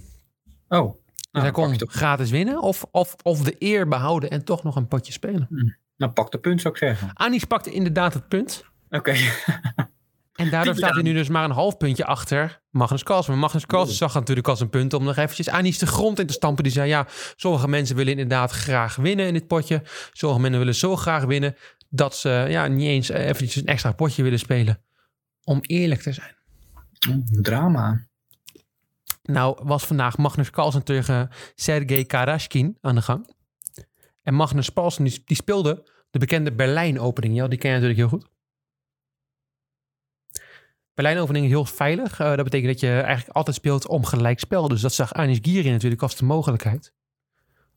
[0.68, 0.94] Oh.
[0.94, 4.44] Dus Nou, hij dan pak kon gratis winnen of, of, of de eer behouden en
[4.44, 5.76] toch nog een potje spelen.
[5.98, 7.12] Nou, pak de punt, zou ik zeggen.
[7.13, 8.66] Anish pakte inderdaad het punt.
[8.90, 9.16] Oké.
[10.38, 13.32] En daardoor staat hij nu dus maar een half puntje achter Magnus Carlsen.
[13.32, 16.19] Maar Magnus Carlsen zag het natuurlijk als een punt om nog eventjes Anish de grond
[16.19, 16.63] in te stampen.
[16.63, 19.82] Die zei, ja, sommige mensen willen inderdaad graag winnen in dit potje.
[20.12, 21.56] Sommige mensen willen zo graag winnen
[21.89, 24.82] dat ze ja, niet eens eventjes een extra potje willen spelen.
[25.43, 26.36] Om eerlijk te zijn.
[27.10, 28.08] Mm, Drama.
[29.23, 33.36] Nou was vandaag Magnus Carlsen tegen Sergej Karashkin aan de gang.
[34.23, 37.36] En Magnus Carlsen die, die speelde de bekende Berlijn-opening.
[37.36, 38.36] Ja, die ken je natuurlijk heel goed.
[40.97, 42.19] Berlijn-opening is heel veilig.
[42.19, 44.67] Eh, dat betekent dat je eigenlijk altijd speelt om gelijk spel.
[44.67, 46.93] Dus dat zag Anis Giri natuurlijk als de mogelijkheid.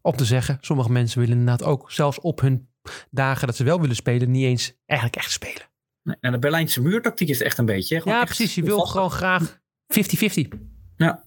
[0.03, 2.69] Om te zeggen, sommige mensen willen inderdaad ook zelfs op hun
[3.11, 5.63] dagen dat ze wel willen spelen, niet eens eigenlijk echt spelen.
[6.03, 8.03] Nee, nou, de Berlijnse muurtactiek is echt een beetje.
[8.05, 8.55] ja, precies.
[8.55, 10.49] Je wil vast- gewoon graag 50-50.
[10.97, 11.23] Maar,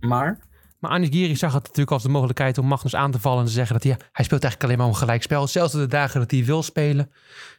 [0.00, 0.38] Maar
[0.78, 3.46] Maar Anis Giri zag het natuurlijk als de mogelijkheid om Magnus aan te vallen en
[3.46, 5.46] te zeggen dat hij, hij speelt eigenlijk alleen maar om gelijk spel.
[5.46, 7.10] Zelfs op de dagen dat hij wil spelen,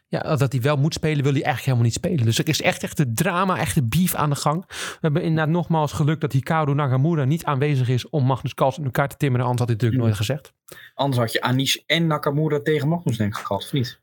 [0.08, 2.24] ja, dat hij wel moet spelen, wil hij eigenlijk helemaal niet spelen.
[2.24, 4.64] Dus er is echt, echt een drama, echt een beef aan de gang.
[4.68, 8.86] We hebben inderdaad nogmaals geluk dat Hikaru Nagamura niet aanwezig is om Magnus Carlsen in
[8.86, 9.46] elkaar te timmeren.
[9.46, 10.52] Anders had hij natuurlijk nooit gezegd.
[10.94, 14.00] Anders had je Anish en Nakamura tegen Magnus denk ik gehad, of niet?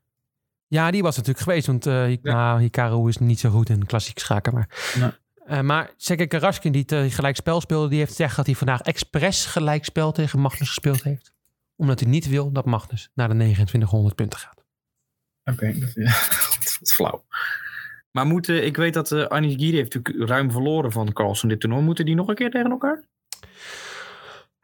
[0.68, 1.86] Ja, die was natuurlijk geweest, want
[2.24, 4.54] nou, Hikaru is niet zo goed in klassiek schaken.
[4.54, 5.12] Maar, Nee.
[5.46, 5.94] Eh, maar
[6.28, 10.12] Karaskin, die het gelijk spel speelde, die heeft gezegd dat hij vandaag expres gelijk spel
[10.12, 11.34] tegen Magnus gespeeld heeft.
[11.76, 14.65] Omdat hij niet wil dat Magnus naar de 2900 punten gaat.
[15.52, 16.04] Oké, dat ja,
[16.50, 17.26] wat wat flauw.
[18.12, 21.60] Maar moeten, ik weet dat eh Anish Giri heeft natuurlijk ruim verloren van Carlsen dit
[21.60, 21.84] toernooi.
[21.84, 23.04] Moeten die nog een keer tegen elkaar?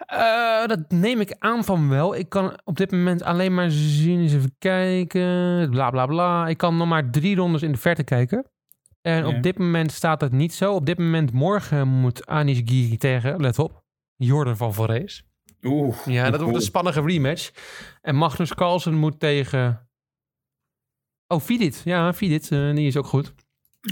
[0.05, 2.15] Eh, dat neem ik aan van wel.
[2.15, 6.47] Ik kan op dit moment alleen maar zien, eens even kijken, bla bla bla.
[6.47, 8.45] Ik kan nog maar drie rondes in de verte kijken.
[9.01, 9.35] En Ja.
[9.35, 10.73] op dit moment staat het niet zo.
[10.73, 13.83] Op dit moment morgen moet Anish Giri tegen, let op,
[14.15, 15.23] Jordan van Voorhees.
[15.63, 15.95] Oeh.
[16.05, 17.51] Ja, dat wordt een spannende rematch.
[18.01, 19.89] En Magnus Carlsen moet tegen...
[21.31, 21.81] Oh, Vidit.
[21.85, 22.51] Ja, Vidit.
[22.51, 23.33] eh, die is ook goed.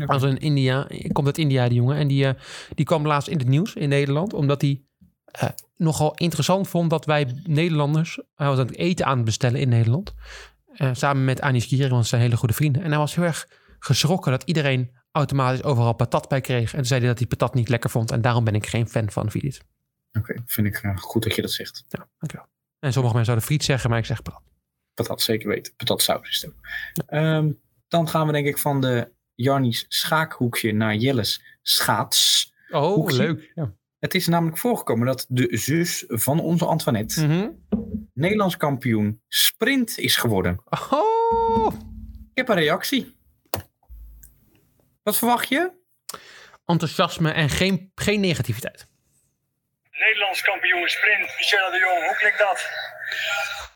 [0.06, 0.88] Als een India.
[1.12, 1.98] Komt uit India, die jongen.
[1.98, 2.42] En die, eh,
[2.76, 4.34] die kwam laatst in het nieuws in Nederland.
[4.34, 4.82] Omdat hij
[5.26, 8.20] eh, nogal interessant vond dat wij Nederlanders...
[8.36, 10.14] Hij was aan het eten aan het bestellen in Nederland.
[10.74, 12.82] eh, samen met Anish Giri, want ze zijn hele goede vrienden.
[12.84, 13.48] En hij was heel erg
[13.80, 16.72] geschrokken dat iedereen automatisch overal patat bij kreeg.
[16.72, 18.12] En toen zei hij dat hij patat niet lekker vond.
[18.12, 19.62] En daarom ben ik geen fan van Vidit.
[20.14, 21.86] Oké, vind ik eh, goed dat je dat zegt.
[21.90, 22.48] Ja, dankjewel.
[22.80, 24.42] En sommige mensen zouden friet zeggen, maar ik zeg patat.
[25.04, 25.74] Patat zeker weten.
[25.76, 26.60] Patat saus is het ook.
[27.08, 27.52] Ehm,
[27.88, 32.54] dan gaan we denk ik van de Jarnies schaakhoekje naar Jelles schaats.
[32.70, 33.18] Oh, Hoekje.
[33.18, 33.52] leuk.
[33.56, 33.74] Ja.
[34.00, 37.50] Het is namelijk voorgekomen dat de zus van onze Antoinette Mhm.
[38.14, 40.64] Nederlands kampioen sprint is geworden.
[40.90, 41.74] Oh,
[42.30, 43.18] Ik heb een reactie.
[45.04, 45.72] Wat verwacht je?
[46.66, 48.88] enthousiasme en geen, geen negativiteit.
[49.92, 52.06] Nederlands kampioen sprint, Michelle de Jong.
[52.06, 52.60] Hoe klinkt dat?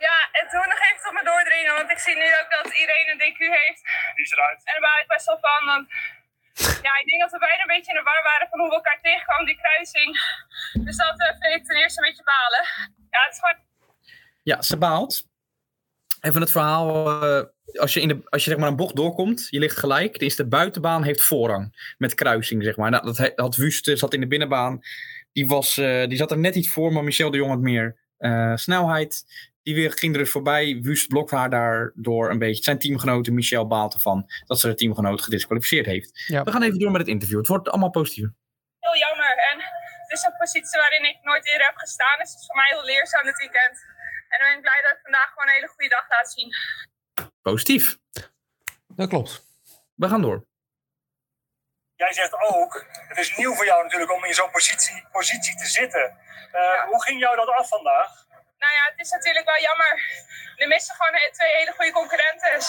[0.08, 3.12] Ja, en toen nog even tot me doordringen, want ik zie nu ook dat Irene
[3.12, 3.82] een DQ heeft.
[4.16, 4.62] Die is eruit.
[4.68, 5.62] En daar baal ik best wel van.
[5.72, 5.86] Want
[6.88, 8.76] ja, ik denk dat we bijna een beetje in de war waren van hoe we
[8.76, 10.12] elkaar tegenkwamen, die kruising.
[10.86, 12.64] Dus dat eh, vind ik ten eerste een beetje balen.
[13.14, 13.60] Ja, het is gewoon
[14.44, 15.14] Ja, ze baalt.
[16.22, 16.90] Even het verhaal.
[17.22, 17.44] eh,
[17.80, 20.18] als je, in de, als je zeg maar een bocht doorkomt, je ligt gelijk.
[20.18, 22.90] Is de buitenbaan heeft voorrang met kruising, zeg maar.
[22.92, 24.82] Nou, dat had Wust, eh, zat in de binnenbaan.
[25.34, 28.02] Die, was, eh, die zat er net iets voor, maar Michel de Jong had meer
[28.24, 29.26] eh, snelheid.
[29.64, 30.80] Die weer, ging er dus voorbij.
[30.82, 32.64] Wust blokte haar daardoor een beetje.
[32.64, 36.24] Zijn teamgenoten, Michel baalt ervan dat ze de teamgenoot gedisqualificeerd heeft.
[36.28, 36.44] Ja.
[36.44, 37.38] We gaan even door met het interview.
[37.38, 38.28] Het wordt allemaal positief.
[38.80, 39.34] heel jammer.
[39.52, 39.58] En
[40.02, 42.18] het is een positie waarin ik nooit eerder heb gestaan.
[42.20, 43.76] Dus het is voor mij heel leerzaam dit weekend.
[44.30, 46.50] En dan ben ik blij dat ik vandaag gewoon een hele goede dag laat zien.
[47.42, 47.98] Positief.
[48.88, 49.32] Dat klopt.
[49.96, 50.46] We gaan door.
[52.04, 55.66] Jij zegt ook, het is nieuw voor jou natuurlijk om in zo'n positie, positie te
[55.66, 56.06] zitten.
[56.52, 58.10] Eh, Hoe ging jou dat af vandaag?
[58.64, 59.92] Nou ja, het is natuurlijk wel jammer.
[60.56, 62.62] Er missen gewoon twee hele goede concurrenten.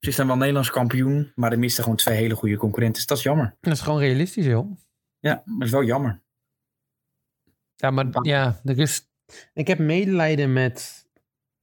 [0.00, 2.96] Ze is dan wel Nederlands kampioen, maar er misten gewoon twee hele goede concurrenten.
[2.96, 3.56] Dus dat is jammer.
[3.60, 4.78] Dat is gewoon realistisch, joh.
[5.18, 6.20] Ja, maar dat is wel jammer.
[7.76, 9.08] Ja, maar ja, er is...
[9.54, 11.06] Ik heb medelijden met...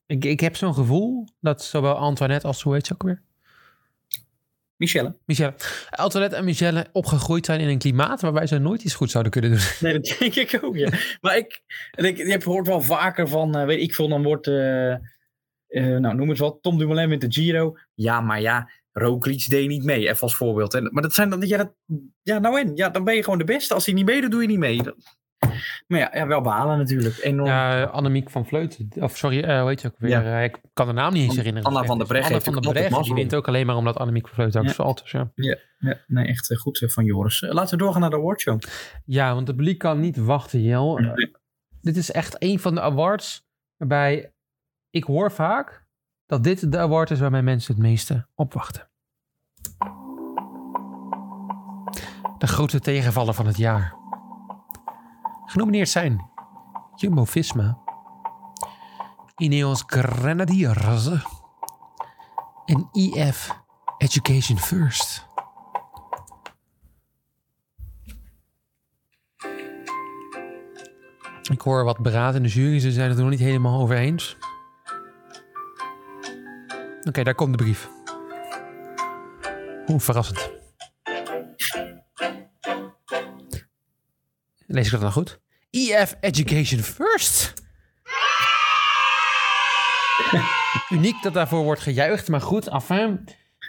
[0.06, 3.24] Ik, ik heb zo'n gevoel dat zowel Antoinette als, hoe heet ze ook weer?
[4.78, 5.16] Michelle.
[5.26, 5.54] Michelle.
[5.90, 9.52] Antoinette en Michelle opgegroeid zijn in een klimaat waarbij ze nooit iets goed zouden kunnen
[9.52, 9.60] doen.
[9.80, 10.90] Nee, dat denk ik ook, ja.
[11.22, 11.62] Maar ik,
[11.96, 15.00] ik, je hebt hoort wel vaker van, eh, weet ik veel, dan wordt, eh, eh,
[15.68, 17.78] nou noem het wat, Tom Dumoulin met de Giro.
[17.94, 20.74] Ja, maar ja, Roglic deed niet mee, even als voorbeeld.
[20.74, 21.74] En, maar dat zijn dan, ja, dat,
[22.22, 23.74] ja, nou en, ja, dan ben je gewoon de beste.
[23.74, 24.84] Als hij niet meedoet, doe je niet mee.
[24.84, 24.96] Dat-
[25.88, 27.18] maar ja, ja, wel behalen natuurlijk.
[27.24, 27.50] Enorm.
[27.50, 28.90] Ja, Annemiek van Vleuten.
[28.96, 30.10] Of sorry, eh hoe heet je ook weer?
[30.10, 30.38] Ja.
[30.38, 31.68] Eh, ik kan de naam niet eens herinneren.
[31.70, 33.04] Anna van der Breggen Anna van der Breggen.
[33.04, 34.74] Die wint ook alleen maar omdat Annemiek van Vleuten ook Ja.
[34.74, 35.02] valt.
[35.02, 35.32] Dus ja.
[35.36, 35.58] Ja,
[36.08, 37.42] nee, echt eh, goed van Joris.
[37.42, 38.62] Laten we doorgaan naar de awardshow.
[39.06, 40.98] ja, want het publiek kan niet wachten, Jel.
[40.98, 41.32] Nee.
[41.82, 43.48] Dit is echt een van de awards
[43.78, 44.34] waarbij
[44.90, 45.86] ik hoor vaak
[46.26, 48.90] dat dit de award is waarbij mensen het meeste op wachten.
[52.38, 53.94] De grootste tegenvaller van het jaar.
[55.48, 56.30] Genomineerd zijn
[56.96, 57.78] Jumbo-Visma,
[59.36, 61.08] Ineos Grenadiers
[62.66, 63.52] en EF
[63.98, 65.28] Education First.
[71.52, 72.80] Ik hoor wat beraad de jury.
[72.80, 74.38] Ze zijn het er nog niet helemaal over eens.
[77.04, 77.90] Oké, daar komt de brief.
[79.86, 80.57] Hoe verrassend.
[84.78, 85.40] Lees ik dat dan goed?
[85.72, 87.54] EF Education First.
[90.90, 93.24] Uniek dat daarvoor wordt gejuicht, maar goed, enfin.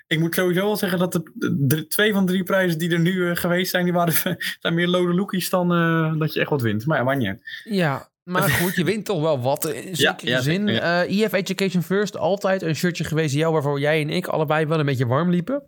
[0.07, 1.23] Ik moet sowieso wel zeggen dat de,
[1.67, 4.75] de- twee van de drie prijzen die er nu eh, geweest zijn, die waren, zijn
[4.75, 6.87] meer lode lookies dan eh, dat je echt wat wint.
[6.87, 7.41] Maar ja, niet.
[7.65, 10.69] Ja, maar goed, je wint toch wel wat in zekere ja, zin.
[10.69, 14.79] Eh EF Education First, altijd een shirtje geweest jou waarvoor jij en ik allebei wel
[14.79, 15.63] een beetje warm liepen.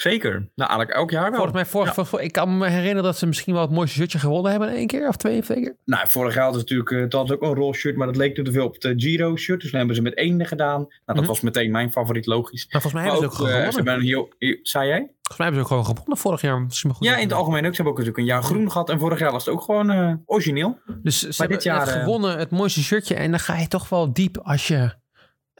[0.00, 0.32] Zeker.
[0.32, 1.32] Nou, eigenlijk elk jaar wel.
[1.32, 2.18] Volgens mij, vorig, Ja.
[2.18, 4.86] ik kan me herinneren dat ze misschien wel het mooiste shirtje gewonnen hebben in één
[4.86, 5.76] keer of twee of twee keer.
[5.84, 8.16] Nou, vorig jaar hadden ze natuurlijk eh, het had ook een roze shirt, maar dat
[8.16, 9.60] leek te veel op het eh, Giro shirt.
[9.60, 10.78] Dus dan hebben ze met één gedaan.
[10.80, 11.26] Nou, dat Mhm.
[11.26, 12.66] was meteen mijn favoriet, logisch.
[12.70, 13.74] Maar volgens mij Maar hebben ze ook eh, ze gewonnen.
[13.84, 14.98] hebben een heel, heel- zei jij?
[14.98, 16.66] Volgens mij hebben ze ook gewoon gewonnen vorig jaar.
[16.94, 17.74] goed Ja, in het algemeen ook.
[17.74, 18.90] Ze hebben ook natuurlijk een jaar groen gehad.
[18.90, 20.78] En vorig jaar was het ook gewoon eh, origineel.
[21.02, 23.14] Dus ze hebben dit jaar, eh, gewonnen, het mooiste shirtje.
[23.14, 24.90] En dan ga je toch wel diep als je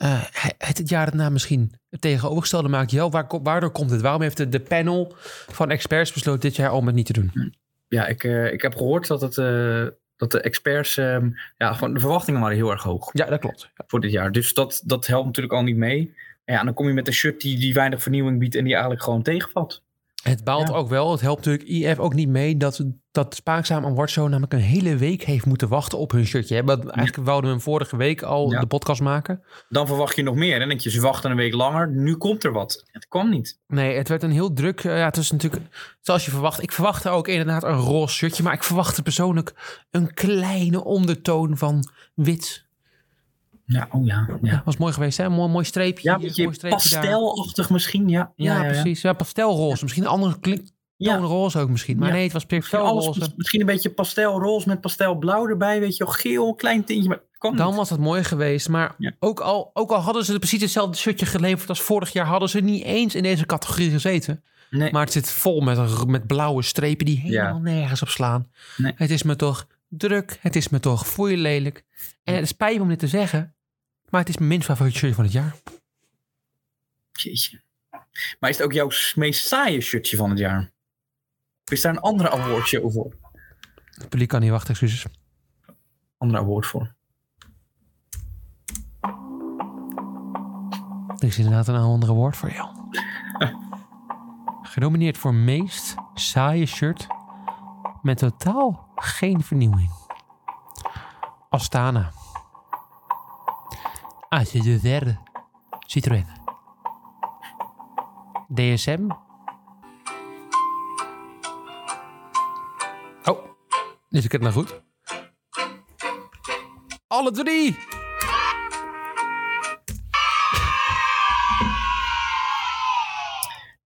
[0.01, 0.23] eh,
[0.59, 2.91] het het jaar daarna misschien het tegenovergestelde maakt.
[2.91, 4.01] Jo, waar, waardoor komt het?
[4.01, 5.15] Waarom heeft de, de panel
[5.49, 7.55] van experts besloten dit jaar om het niet te doen?
[7.89, 9.87] Ja, ik, eh, ik heb gehoord dat, het, eh,
[10.17, 10.97] dat de experts...
[10.97, 13.71] ehm, ja, gewoon de verwachtingen waren heel erg hoog Ja, dat klopt.
[13.87, 14.33] voor dit jaar.
[14.33, 16.15] Dus dat, dat helpt natuurlijk al niet mee.
[16.45, 18.55] Ja, en dan kom je met een shirt die, die weinig vernieuwing biedt...
[18.55, 19.83] en die eigenlijk gewoon tegenvalt.
[20.23, 20.75] Het baalt Ja.
[20.75, 21.11] ook wel.
[21.11, 25.23] Het helpt natuurlijk IF ook niet mee dat, dat Spaakzaam Awardshow namelijk een hele week
[25.23, 26.55] heeft moeten wachten op hun shirtje.
[26.55, 26.65] Hè?
[26.65, 28.61] Want Eigenlijk wouden we hem vorige week al Ja.
[28.61, 29.43] de podcast maken.
[29.69, 30.53] Dan verwacht je nog meer.
[30.53, 31.91] En dan denk je, ze wachten een week langer.
[31.91, 32.85] Nu komt er wat.
[32.87, 33.59] Het kwam niet.
[33.67, 34.85] Nee, het werd een heel druk.
[34.85, 35.63] eh, ja, het is natuurlijk
[36.01, 36.63] zoals je verwacht.
[36.63, 39.55] Ik verwachtte ook inderdaad een roze shirtje, maar ik verwachtte persoonlijk
[39.91, 42.69] een kleine ondertoon van wit.
[43.73, 44.29] Ja, oh ja.
[44.43, 45.29] Ja, was mooi geweest, hè?
[45.29, 46.09] Mooi, mooi streepje.
[46.09, 47.01] Ja, een mooi streepje daar.
[47.11, 48.09] pastelachtig misschien.
[48.09, 49.01] Ja, Ja, precies.
[49.01, 49.83] Ja, pastelroze.
[49.83, 50.37] Misschien een andere.
[50.97, 51.17] Ja.
[51.17, 51.99] Toon roze ook misschien.
[51.99, 52.15] Maar Ja.
[52.15, 53.33] nee, het was pastelroze.
[53.37, 55.81] misschien een beetje pastelroze met pastelblauw erbij.
[55.81, 57.09] Weet je wel, geel, klein tintje.
[57.09, 57.21] Maar
[57.57, 57.77] Dan niet.
[57.77, 58.69] was het mooi geweest.
[58.69, 59.13] Maar Ja.
[59.19, 62.61] ook, al, ook al hadden ze precies hetzelfde shirtje geleverd als vorig jaar, hadden ze
[62.61, 64.43] niet eens in deze categorie gezeten.
[64.71, 64.93] Nee.
[64.93, 68.47] Maar het zit vol met, met blauwe strepen die helemaal nergens op slaan.
[68.77, 68.93] Nee.
[68.97, 70.39] Het is me toch druk.
[70.41, 71.85] Het is me toch foei lelijk.
[72.25, 73.55] En het spijt me om dit te zeggen.
[74.11, 75.57] Maar het is mijn minst favoriete shirt van het jaar.
[77.13, 77.63] Jeetje.
[78.41, 80.73] Maar is het ook jouw meest saaie shirtje van het jaar?
[81.65, 83.17] Of is daar een andere awardshow voor?
[83.91, 85.07] Het publiek kan niet wachten, excuses.
[86.19, 86.95] Andere award voor.
[91.19, 92.69] Er is inderdaad een andere woord voor jou.
[94.73, 97.07] Genomineerd voor meest saaie shirt
[98.03, 99.91] met totaal geen vernieuwing.
[101.49, 102.13] Astana.
[104.31, 105.19] AC de derde.
[105.87, 106.25] Citroën.
[108.55, 109.09] DSM.
[113.25, 113.45] Oh,
[114.11, 114.83] is ik het nou goed?
[117.07, 117.77] Alle drie!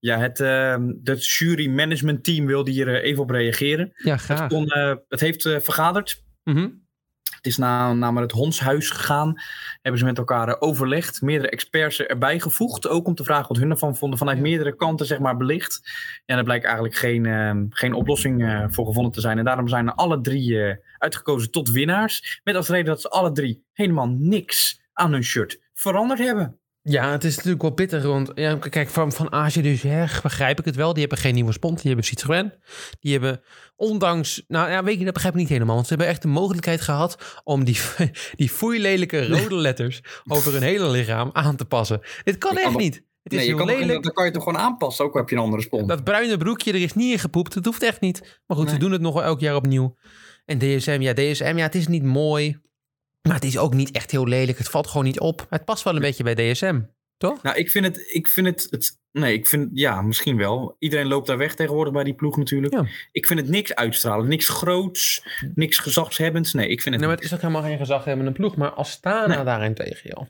[0.00, 3.92] Ja, het, ehm het jury management team wilde hier eh, even op reageren.
[3.94, 4.48] Ja, Het, graag.
[4.48, 6.24] kon, eh, het heeft eh, vergaderd.
[6.42, 6.68] Mhm.
[7.44, 9.34] Het is naar, naar het Honshuis gegaan.
[9.82, 11.22] Hebben ze met elkaar eh, overlegd.
[11.22, 12.88] Meerdere experts erbij gevoegd.
[12.88, 14.18] Ook om te vragen wat hun ervan vonden.
[14.18, 15.80] Vanuit meerdere kanten zeg maar belicht.
[16.26, 19.38] En er blijkt eigenlijk geen, ehm, geen oplossing eh, voor gevonden te zijn.
[19.38, 22.40] En daarom zijn er alle drie eh, uitgekozen tot winnaars.
[22.44, 26.58] Met als reden dat ze alle drie helemaal niks aan hun shirt veranderd hebben.
[26.86, 28.02] Ja, het is natuurlijk wel pittig.
[28.02, 30.92] Want ja, kijk, van, van Azië dus her begrijp ik het wel.
[30.92, 31.76] Die hebben geen nieuwe spont.
[31.76, 32.52] Die hebben Citroën.
[33.00, 33.40] Die hebben
[33.76, 34.44] ondanks...
[34.48, 35.74] Nou ja, weet je, dat begrijp ik niet helemaal.
[35.74, 37.78] Want ze hebben echt de mogelijkheid gehad om die,
[38.36, 42.00] die foeilelijke rode letters over hun hele lichaam aan te passen.
[42.24, 43.02] Dit kan echt niet.
[43.22, 44.02] Het is Nee, je kan, lelijk.
[44.02, 45.04] dan kan je het toch gewoon aanpassen.
[45.04, 45.88] Ook heb je een andere spons.
[45.88, 47.54] Dat bruine broekje, er is niet in gepoept.
[47.54, 48.40] Dat hoeft echt niet.
[48.46, 49.96] Maar goed, ze doen het nog wel elk jaar opnieuw.
[50.44, 52.62] En DSM, ja, DSM, ja, het is niet mooi.
[53.28, 54.58] Maar het is ook niet echt heel lelijk.
[54.58, 55.46] Het valt gewoon niet op.
[55.50, 56.80] Het past wel een beetje bij DSM,
[57.16, 57.42] toch?
[57.42, 60.76] Nou, ik vind het, ik vind het, het, nee, ik vind, ja, misschien wel.
[60.78, 62.72] Iedereen loopt daar weg tegenwoordig bij die ploeg natuurlijk.
[62.74, 62.86] Ja.
[63.12, 66.52] Ik vind het niks uitstralen, niks groots, niks gezagshebbends.
[66.52, 68.56] Nee, ik vind het Nee, maar het is ook helemaal geen gezag hebben een ploeg.
[68.56, 69.44] Maar Astana Nee.
[69.44, 70.26] daarentegen, joh.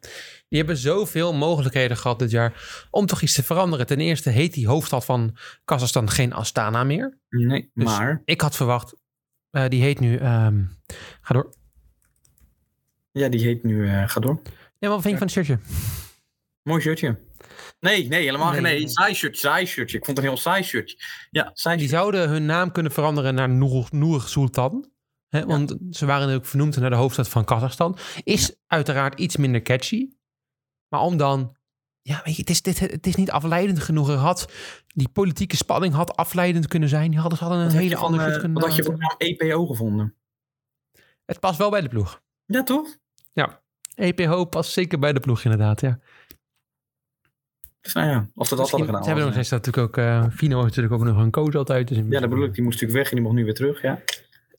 [0.48, 3.87] Die hebben zoveel mogelijkheden gehad dit jaar om toch iets te veranderen.
[3.87, 7.18] Ten eerste heet die hoofdstad van Kazachstan geen Astana meer.
[7.28, 8.94] Nee, Dus maar, ik had verwacht,
[9.50, 10.16] eh, die heet nu...
[10.16, 10.62] ehm,
[11.20, 11.54] ga door.
[13.20, 14.42] Ja, die heet nu, eh ga door.
[14.79, 15.59] Ja, wat vind je van het shirtje?
[16.62, 17.18] Mooi shirtje.
[17.81, 19.98] Nee, nee, helemaal geen, nee, saai shirtje, saai shirtje.
[19.98, 20.96] Ik vond het een heel saai shirtje.
[21.31, 24.92] Ja, saai Die zouden hun naam kunnen veranderen naar Noor, Noor Sultan.
[25.29, 27.98] Hè, want ze waren natuurlijk vernoemd naar de hoofdstad van Kazachstan.
[28.22, 30.09] Is uiteraard iets minder catchy.
[30.88, 31.57] Maar om dan...
[32.03, 34.09] Ja, weet je, het is, dit, het is niet afleidend genoeg.
[34.09, 34.53] Er had,
[34.87, 37.11] die politieke spanning had afleidend kunnen zijn.
[37.11, 39.14] Die hadden, ze hadden een Wat hele andere eh, kunnen Wat had je voor naam
[39.18, 40.14] EPO gevonden?
[41.24, 42.22] Het past wel bij de ploeg.
[42.46, 42.96] Ja, toch?
[43.94, 45.99] EPH past zeker bij de ploeg inderdaad, ja.
[47.81, 49.44] Dus nou ja, als ze dat Misschien- hadden ze hebben nog gedaan.
[49.44, 50.05] steeds natuurlijk ook...
[50.05, 51.88] eh Fino heeft natuurlijk ook nog een coach altijd.
[51.88, 52.55] Dus Ja, dat bedoel ik.
[52.55, 54.03] Die moest natuurlijk weg en die mocht nu weer terug, ja.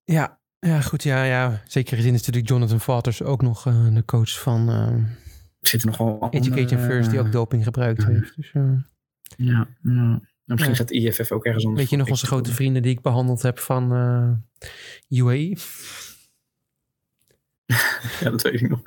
[0.04, 1.04] Ja, ja, goed.
[1.04, 1.62] Ja, ja.
[1.68, 4.70] Zeker gezien is natuurlijk Jonathan Waters ook nog eh, de coach van...
[4.70, 4.76] eh,
[5.60, 8.36] Er zitten nog wel Education First die ook doping gebruikt heeft.
[8.36, 8.62] Dus, eh,
[9.36, 10.22] Ja, ja.
[10.46, 10.78] Misschien Ja.
[10.78, 11.82] gaat IFF ook ergens anders.
[11.82, 14.32] Weet je nog onze grote vrienden die ik behandeld heb van eh
[15.20, 15.56] UAE?
[18.22, 18.82] Ja, dat weet ik nog.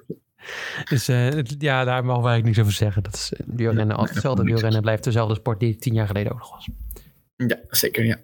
[0.89, 3.03] Dus eh, het- ja, daar mag ik niks over zeggen.
[3.03, 4.43] Dat is eh, wielrennen, Nee, hetzelfde.
[4.43, 6.69] Wielrennen blijft dezelfde sport die tien jaar geleden ook nog was.
[7.37, 8.17] Ja, zeker, ja.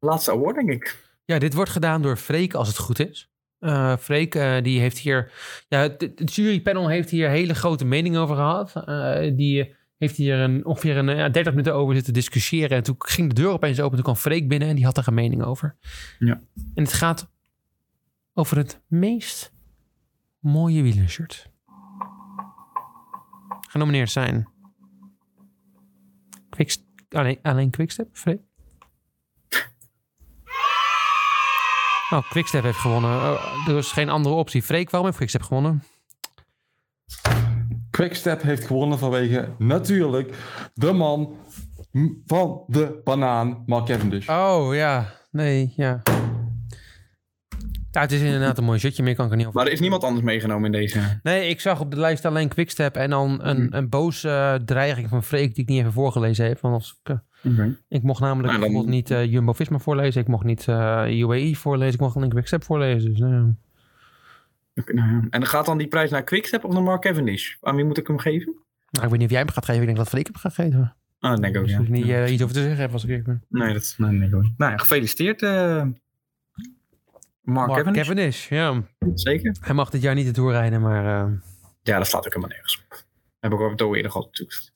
[0.00, 1.06] Laatste award, denk ik.
[1.24, 3.30] Ja, dit wordt gedaan door Freek als het goed is.
[3.58, 5.32] Eh Freek, die heeft hier...
[5.68, 8.72] Ja, het, het jurypanel heeft hier hele grote mening over gehad.
[8.84, 12.76] Eh, die heeft hier een, ongeveer een, ja, 30 minuten over zitten discussiëren.
[12.76, 13.94] En toen ging de deur opeens open.
[13.94, 15.76] Toen kwam Freek binnen en die had er een mening over.
[16.18, 16.40] Ja.
[16.74, 17.30] En het gaat
[18.34, 19.52] over het meest
[20.48, 21.50] mooie wielershirt.
[23.68, 24.48] Genomineerd zijn...
[26.50, 28.40] Quickst alleen, alleen Quickstep, Freek?
[32.10, 33.10] Oh, Quickstep heeft gewonnen.
[33.10, 34.62] Oh, er is geen andere optie.
[34.62, 35.82] Freek, waarom heeft Quickstep gewonnen?
[37.90, 40.34] Quickstep heeft gewonnen vanwege natuurlijk
[40.74, 41.36] de man
[42.26, 44.28] van de banaan, Mark Cavendish.
[44.28, 45.14] Oh, ja.
[45.30, 46.02] Nee, ja.
[47.92, 49.58] Ja, het is inderdaad een mooi shirtje, meer kan ik er niet over.
[49.58, 51.20] Maar er is niemand anders meegenomen in deze.
[51.22, 55.22] Nee, ik zag op de lijst alleen Quickstep en dan een, een boze dreiging van
[55.24, 56.60] Freek die ik niet even voorgelezen heb.
[56.60, 57.10] Want als ik,
[57.52, 60.20] eh, ik mocht namelijk Nou, dan- bijvoorbeeld niet eh, Jumbo-Visma voorlezen.
[60.20, 61.94] Ik mocht niet eh UAE voorlezen.
[61.94, 63.10] Ik mocht alleen Quickstep voorlezen.
[63.10, 63.54] Dus, nou ja.
[64.74, 67.54] En dan gaat dan die prijs naar Quickstep of naar Mark Cavendish?
[67.60, 68.52] Aan wie moet ik hem geven?
[68.90, 69.80] nou, ik weet niet of jij hem gaat geven.
[69.80, 70.94] Ik denk dat Freek hem gaat geven.
[71.18, 71.82] Ah, dat denk ik ook, Dus ja.
[71.82, 73.44] ik niet iets over te zeggen heb als ik ben.
[73.48, 74.28] Nee, dat nee, nee.
[74.30, 75.40] Nou ja, gefeliciteerd,
[77.48, 78.02] Mark, Mark Cavendish.
[78.02, 78.82] Cavendish, ja.
[79.14, 79.56] Zeker.
[79.60, 81.24] Hij mag dit jaar niet de Tour rijden, maar...
[81.26, 81.32] eh,
[81.82, 83.04] Ja, dat staat ook helemaal nergens op.
[83.40, 84.70] Heb ik ook al eerder gehad natuurlijk.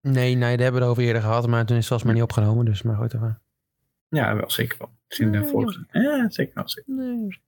[0.00, 2.14] Nee, nee, daar hebben we het over eerder gehad, maar toen is het zelfs maar
[2.14, 2.64] niet opgenomen.
[2.64, 3.40] Dus maar goed, even.
[4.08, 4.90] Ja, wel zeker wel.
[5.08, 5.86] Misschien de Nee, vorige.
[5.92, 6.68] Ja, zeker wel.
[6.68, 6.94] Zeker.
[6.94, 7.40] Nee.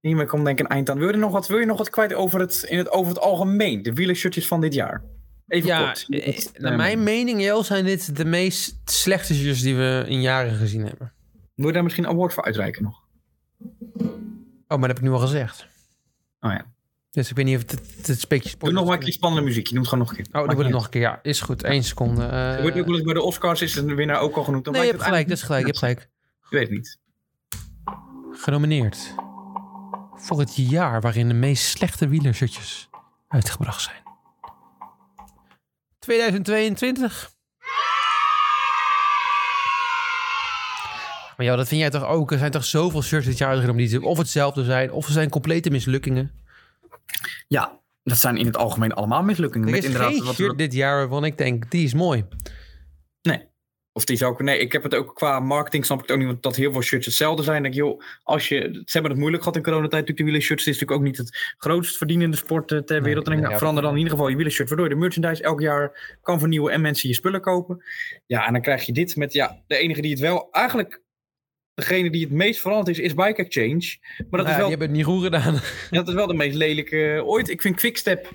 [0.00, 0.98] Hiermee komt denk ik een eind aan.
[0.98, 3.20] Wil je nog wat, wil je nog wat kwijt over het, in het, over het
[3.22, 3.82] algemeen?
[3.82, 5.02] De wielershirtjes van dit jaar.
[5.48, 6.06] Even Ja, kort.
[6.10, 10.04] eh, Wat, naar eh, mijn mening, Jel, zijn dit de meest slechte shirts die we
[10.08, 11.12] in jaren gezien hebben.
[11.54, 13.02] Wil je daar misschien een award voor uitreiken nog?
[14.68, 15.66] Oh, maar dat heb ik nu al gezegd.
[16.40, 16.72] Oh ja.
[17.10, 19.66] Dus ik weet niet of het, het, speekje Doe nog maar een keer spannende muziek.
[19.66, 20.26] Je noemt gewoon nog een keer.
[20.26, 21.00] Oh, dan wordt het nog een keer.
[21.00, 21.64] Ja, is goed.
[21.64, 22.24] Eén seconde.
[22.24, 24.64] Er wordt ook wel eens bij de Oscars is een winnaar ook al genoemd.
[24.64, 25.28] Dan nee, je hebt gelijk.
[25.28, 25.60] Dat is gelijk.
[25.60, 26.00] Je hebt gelijk.
[26.42, 26.98] Ik weet het niet.
[28.30, 29.14] Genomineerd.
[30.14, 32.88] Voor het jaar waarin de meest slechte wielershirtjes
[33.28, 34.02] uitgebracht zijn.
[35.98, 37.33] 2022.
[41.36, 42.32] Maar ja, dat vind jij toch ook?
[42.32, 45.30] Er zijn toch zoveel shirts dit jaar uitgenomen die of hetzelfde zijn, of ze zijn
[45.30, 46.30] complete mislukkingen.
[47.48, 49.66] Ja, dat zijn in het algemeen allemaal mislukkingen.
[49.68, 51.94] Er Met is inderdaad geen wat- shirt wat- dit jaar waarvan ik denk, die is
[51.94, 52.24] mooi.
[53.96, 54.38] Of die zou ik.
[54.40, 55.84] Nee, ik heb het ook qua marketing.
[55.84, 56.26] Snap ik het ook niet.
[56.26, 57.62] Want dat heel veel shirts hetzelfde zijn.
[57.62, 58.56] Denk joh, als je.
[58.72, 59.92] Ze hebben het moeilijk gehad in coronatijd.
[59.92, 60.64] Natuurlijk, de wielershirts.
[60.64, 63.24] Het is natuurlijk ook niet het grootst verdienende sport eh, ter Nee, wereld.
[63.24, 64.68] En nee, ik denk, nou, ja, verander dan in ieder geval je wielershirt.
[64.68, 66.72] Waardoor je de merchandise elk jaar kan vernieuwen.
[66.72, 67.82] En mensen je spullen kopen.
[68.26, 69.32] Ja, en dan krijg je dit met.
[69.32, 70.48] Ja, de enige die het wel.
[70.50, 71.02] Eigenlijk.
[71.74, 73.96] Degene die het meest veranderd is, is Bike Exchange.
[74.30, 75.60] Maar dat, Ja, is, wel, Die hebben het niet goed gedaan.
[75.90, 77.48] dat is wel de meest lelijke eh, ooit.
[77.48, 78.30] Ik vind Quickstep.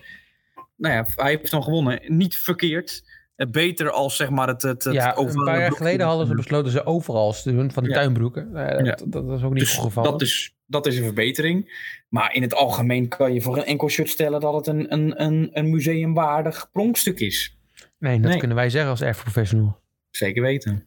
[0.78, 2.00] Nou ja, hij heeft dan gewonnen.
[2.08, 3.04] Niet verkeerd.
[3.36, 4.62] Eh, Beter als zeg maar het.
[4.62, 7.84] het, het ja, een paar jaar geleden hadden ze besloten ze overal te doen van
[7.84, 7.96] de Ja.
[7.96, 8.50] tuinbroeken.
[8.54, 8.82] Ja.
[8.82, 10.12] dat, dat is ook niet Dus goed gevallen.
[10.12, 11.88] dat is, dat is een verbetering.
[12.10, 15.24] Maar in het algemeen kan je voor een enkel shirt stellen dat het een, een,
[15.24, 17.58] een, een museumwaardig pronkstuk is.
[18.00, 18.40] nee, dat nee.
[18.40, 19.80] kunnen wij zeggen als erg professional.
[20.10, 20.86] Zeker weten.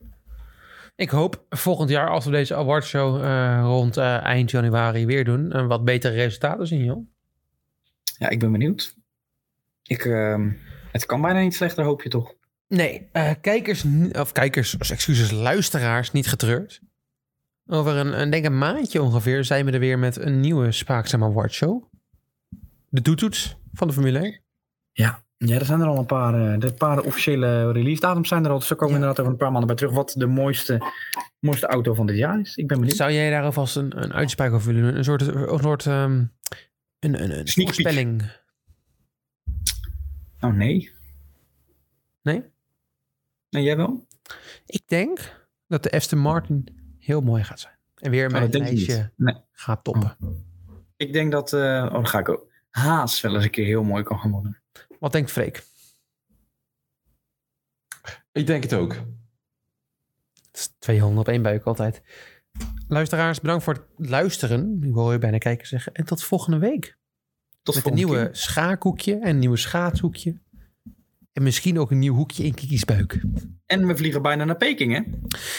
[0.95, 5.57] Ik hoop volgend jaar, als we deze awardshow eh rond eh, eind januari weer doen,
[5.57, 7.07] een wat betere resultaten zien, joh.
[8.19, 8.97] Ja, ik ben benieuwd.
[9.83, 10.51] Ik, ehm,
[10.93, 12.35] het kan bijna niet slechter, hoop je toch?
[12.69, 16.81] Nee, eh, kijkers, of kijkers, excuses, luisteraars, niet getreurd.
[17.67, 21.25] Over een, een, denk een maandje ongeveer zijn we er weer met een nieuwe Spaakzaam
[21.25, 21.85] Awardshow.
[22.89, 24.43] De toetoets van de Formule 1.
[24.93, 25.25] Ja.
[25.45, 26.53] Ja, er zijn er al een paar.
[26.53, 28.59] eh, de paar officiële release datums zijn er al.
[28.59, 29.07] Dus daar komen we Ja.
[29.09, 29.93] inderdaad over een paar maanden bij terug.
[29.95, 30.93] Wat de mooiste,
[31.41, 32.57] mooiste auto van dit jaar is.
[32.57, 32.97] Ik ben benieuwd.
[32.97, 34.97] Zou jij daar alvast een, een uitspraak over willen doen?
[34.99, 38.23] Een soort, een soort ehm, een, een, een voorspelling.
[40.41, 40.93] Oh nee.
[42.23, 42.43] Nee?
[43.51, 44.07] Nee, jij wel?
[44.67, 47.75] Ik denk dat de Aston Martin heel mooi gaat zijn.
[47.97, 49.13] En weer Oh, mijn ik lijstje.
[49.17, 49.37] Nee.
[49.53, 50.17] gaat toppen.
[50.97, 51.53] Ik denk dat.
[51.53, 52.51] eh, oh, dan ga ik ook.
[52.71, 54.62] Haas wel eens een keer heel mooi kan gaan worden.
[55.03, 55.65] Wat denkt Freek?
[58.33, 58.93] Ik denk het ook.
[58.93, 62.03] Het is 200 op één buik altijd.
[62.89, 64.83] Luisteraars, bedankt voor het luisteren.
[64.83, 65.93] Ik wil je bijna kijken zeggen.
[65.95, 66.99] En tot volgende week.
[67.63, 68.37] Tot Met een nieuwe keer.
[68.37, 70.42] schaakhoekje en een nieuwe schaatshoekje.
[71.33, 73.21] En misschien ook een nieuw hoekje in Kiki's buik.
[73.67, 75.01] En we vliegen bijna naar Peking, hè?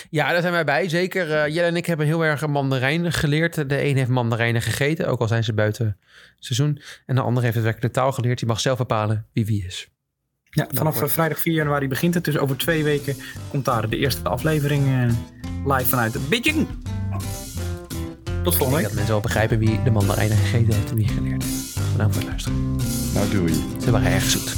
[0.10, 0.90] Ja, daar zijn wij bij.
[0.90, 1.32] Zeker.
[1.32, 3.70] eh Jelle en ik hebben heel erg mandarijn geleerd.
[3.70, 5.98] De een heeft mandarijnen gegeten, ook al zijn ze buiten
[6.40, 6.82] seizoen.
[7.06, 8.40] En de ander heeft het werkelijk de taal geleerd.
[8.40, 9.90] Die mag zelf bepalen wie wie is.
[10.50, 12.26] Ja, vanaf voor- eh, vrijdag 4 januari begint het.
[12.26, 13.16] Dus over twee weken
[13.50, 15.10] komt daar de eerste aflevering eh,
[15.76, 16.68] live vanuit de Beijing.
[18.44, 18.84] Tot volgende Ik denk week.
[18.84, 21.92] dat mensen wel begrijpen wie de mandarijnen gegeten heeft en wie geleerd heeft.
[21.92, 22.76] Bedankt voor het luisteren.
[23.14, 23.54] Nou, doei.
[23.84, 24.56] Ze waren erg zoet.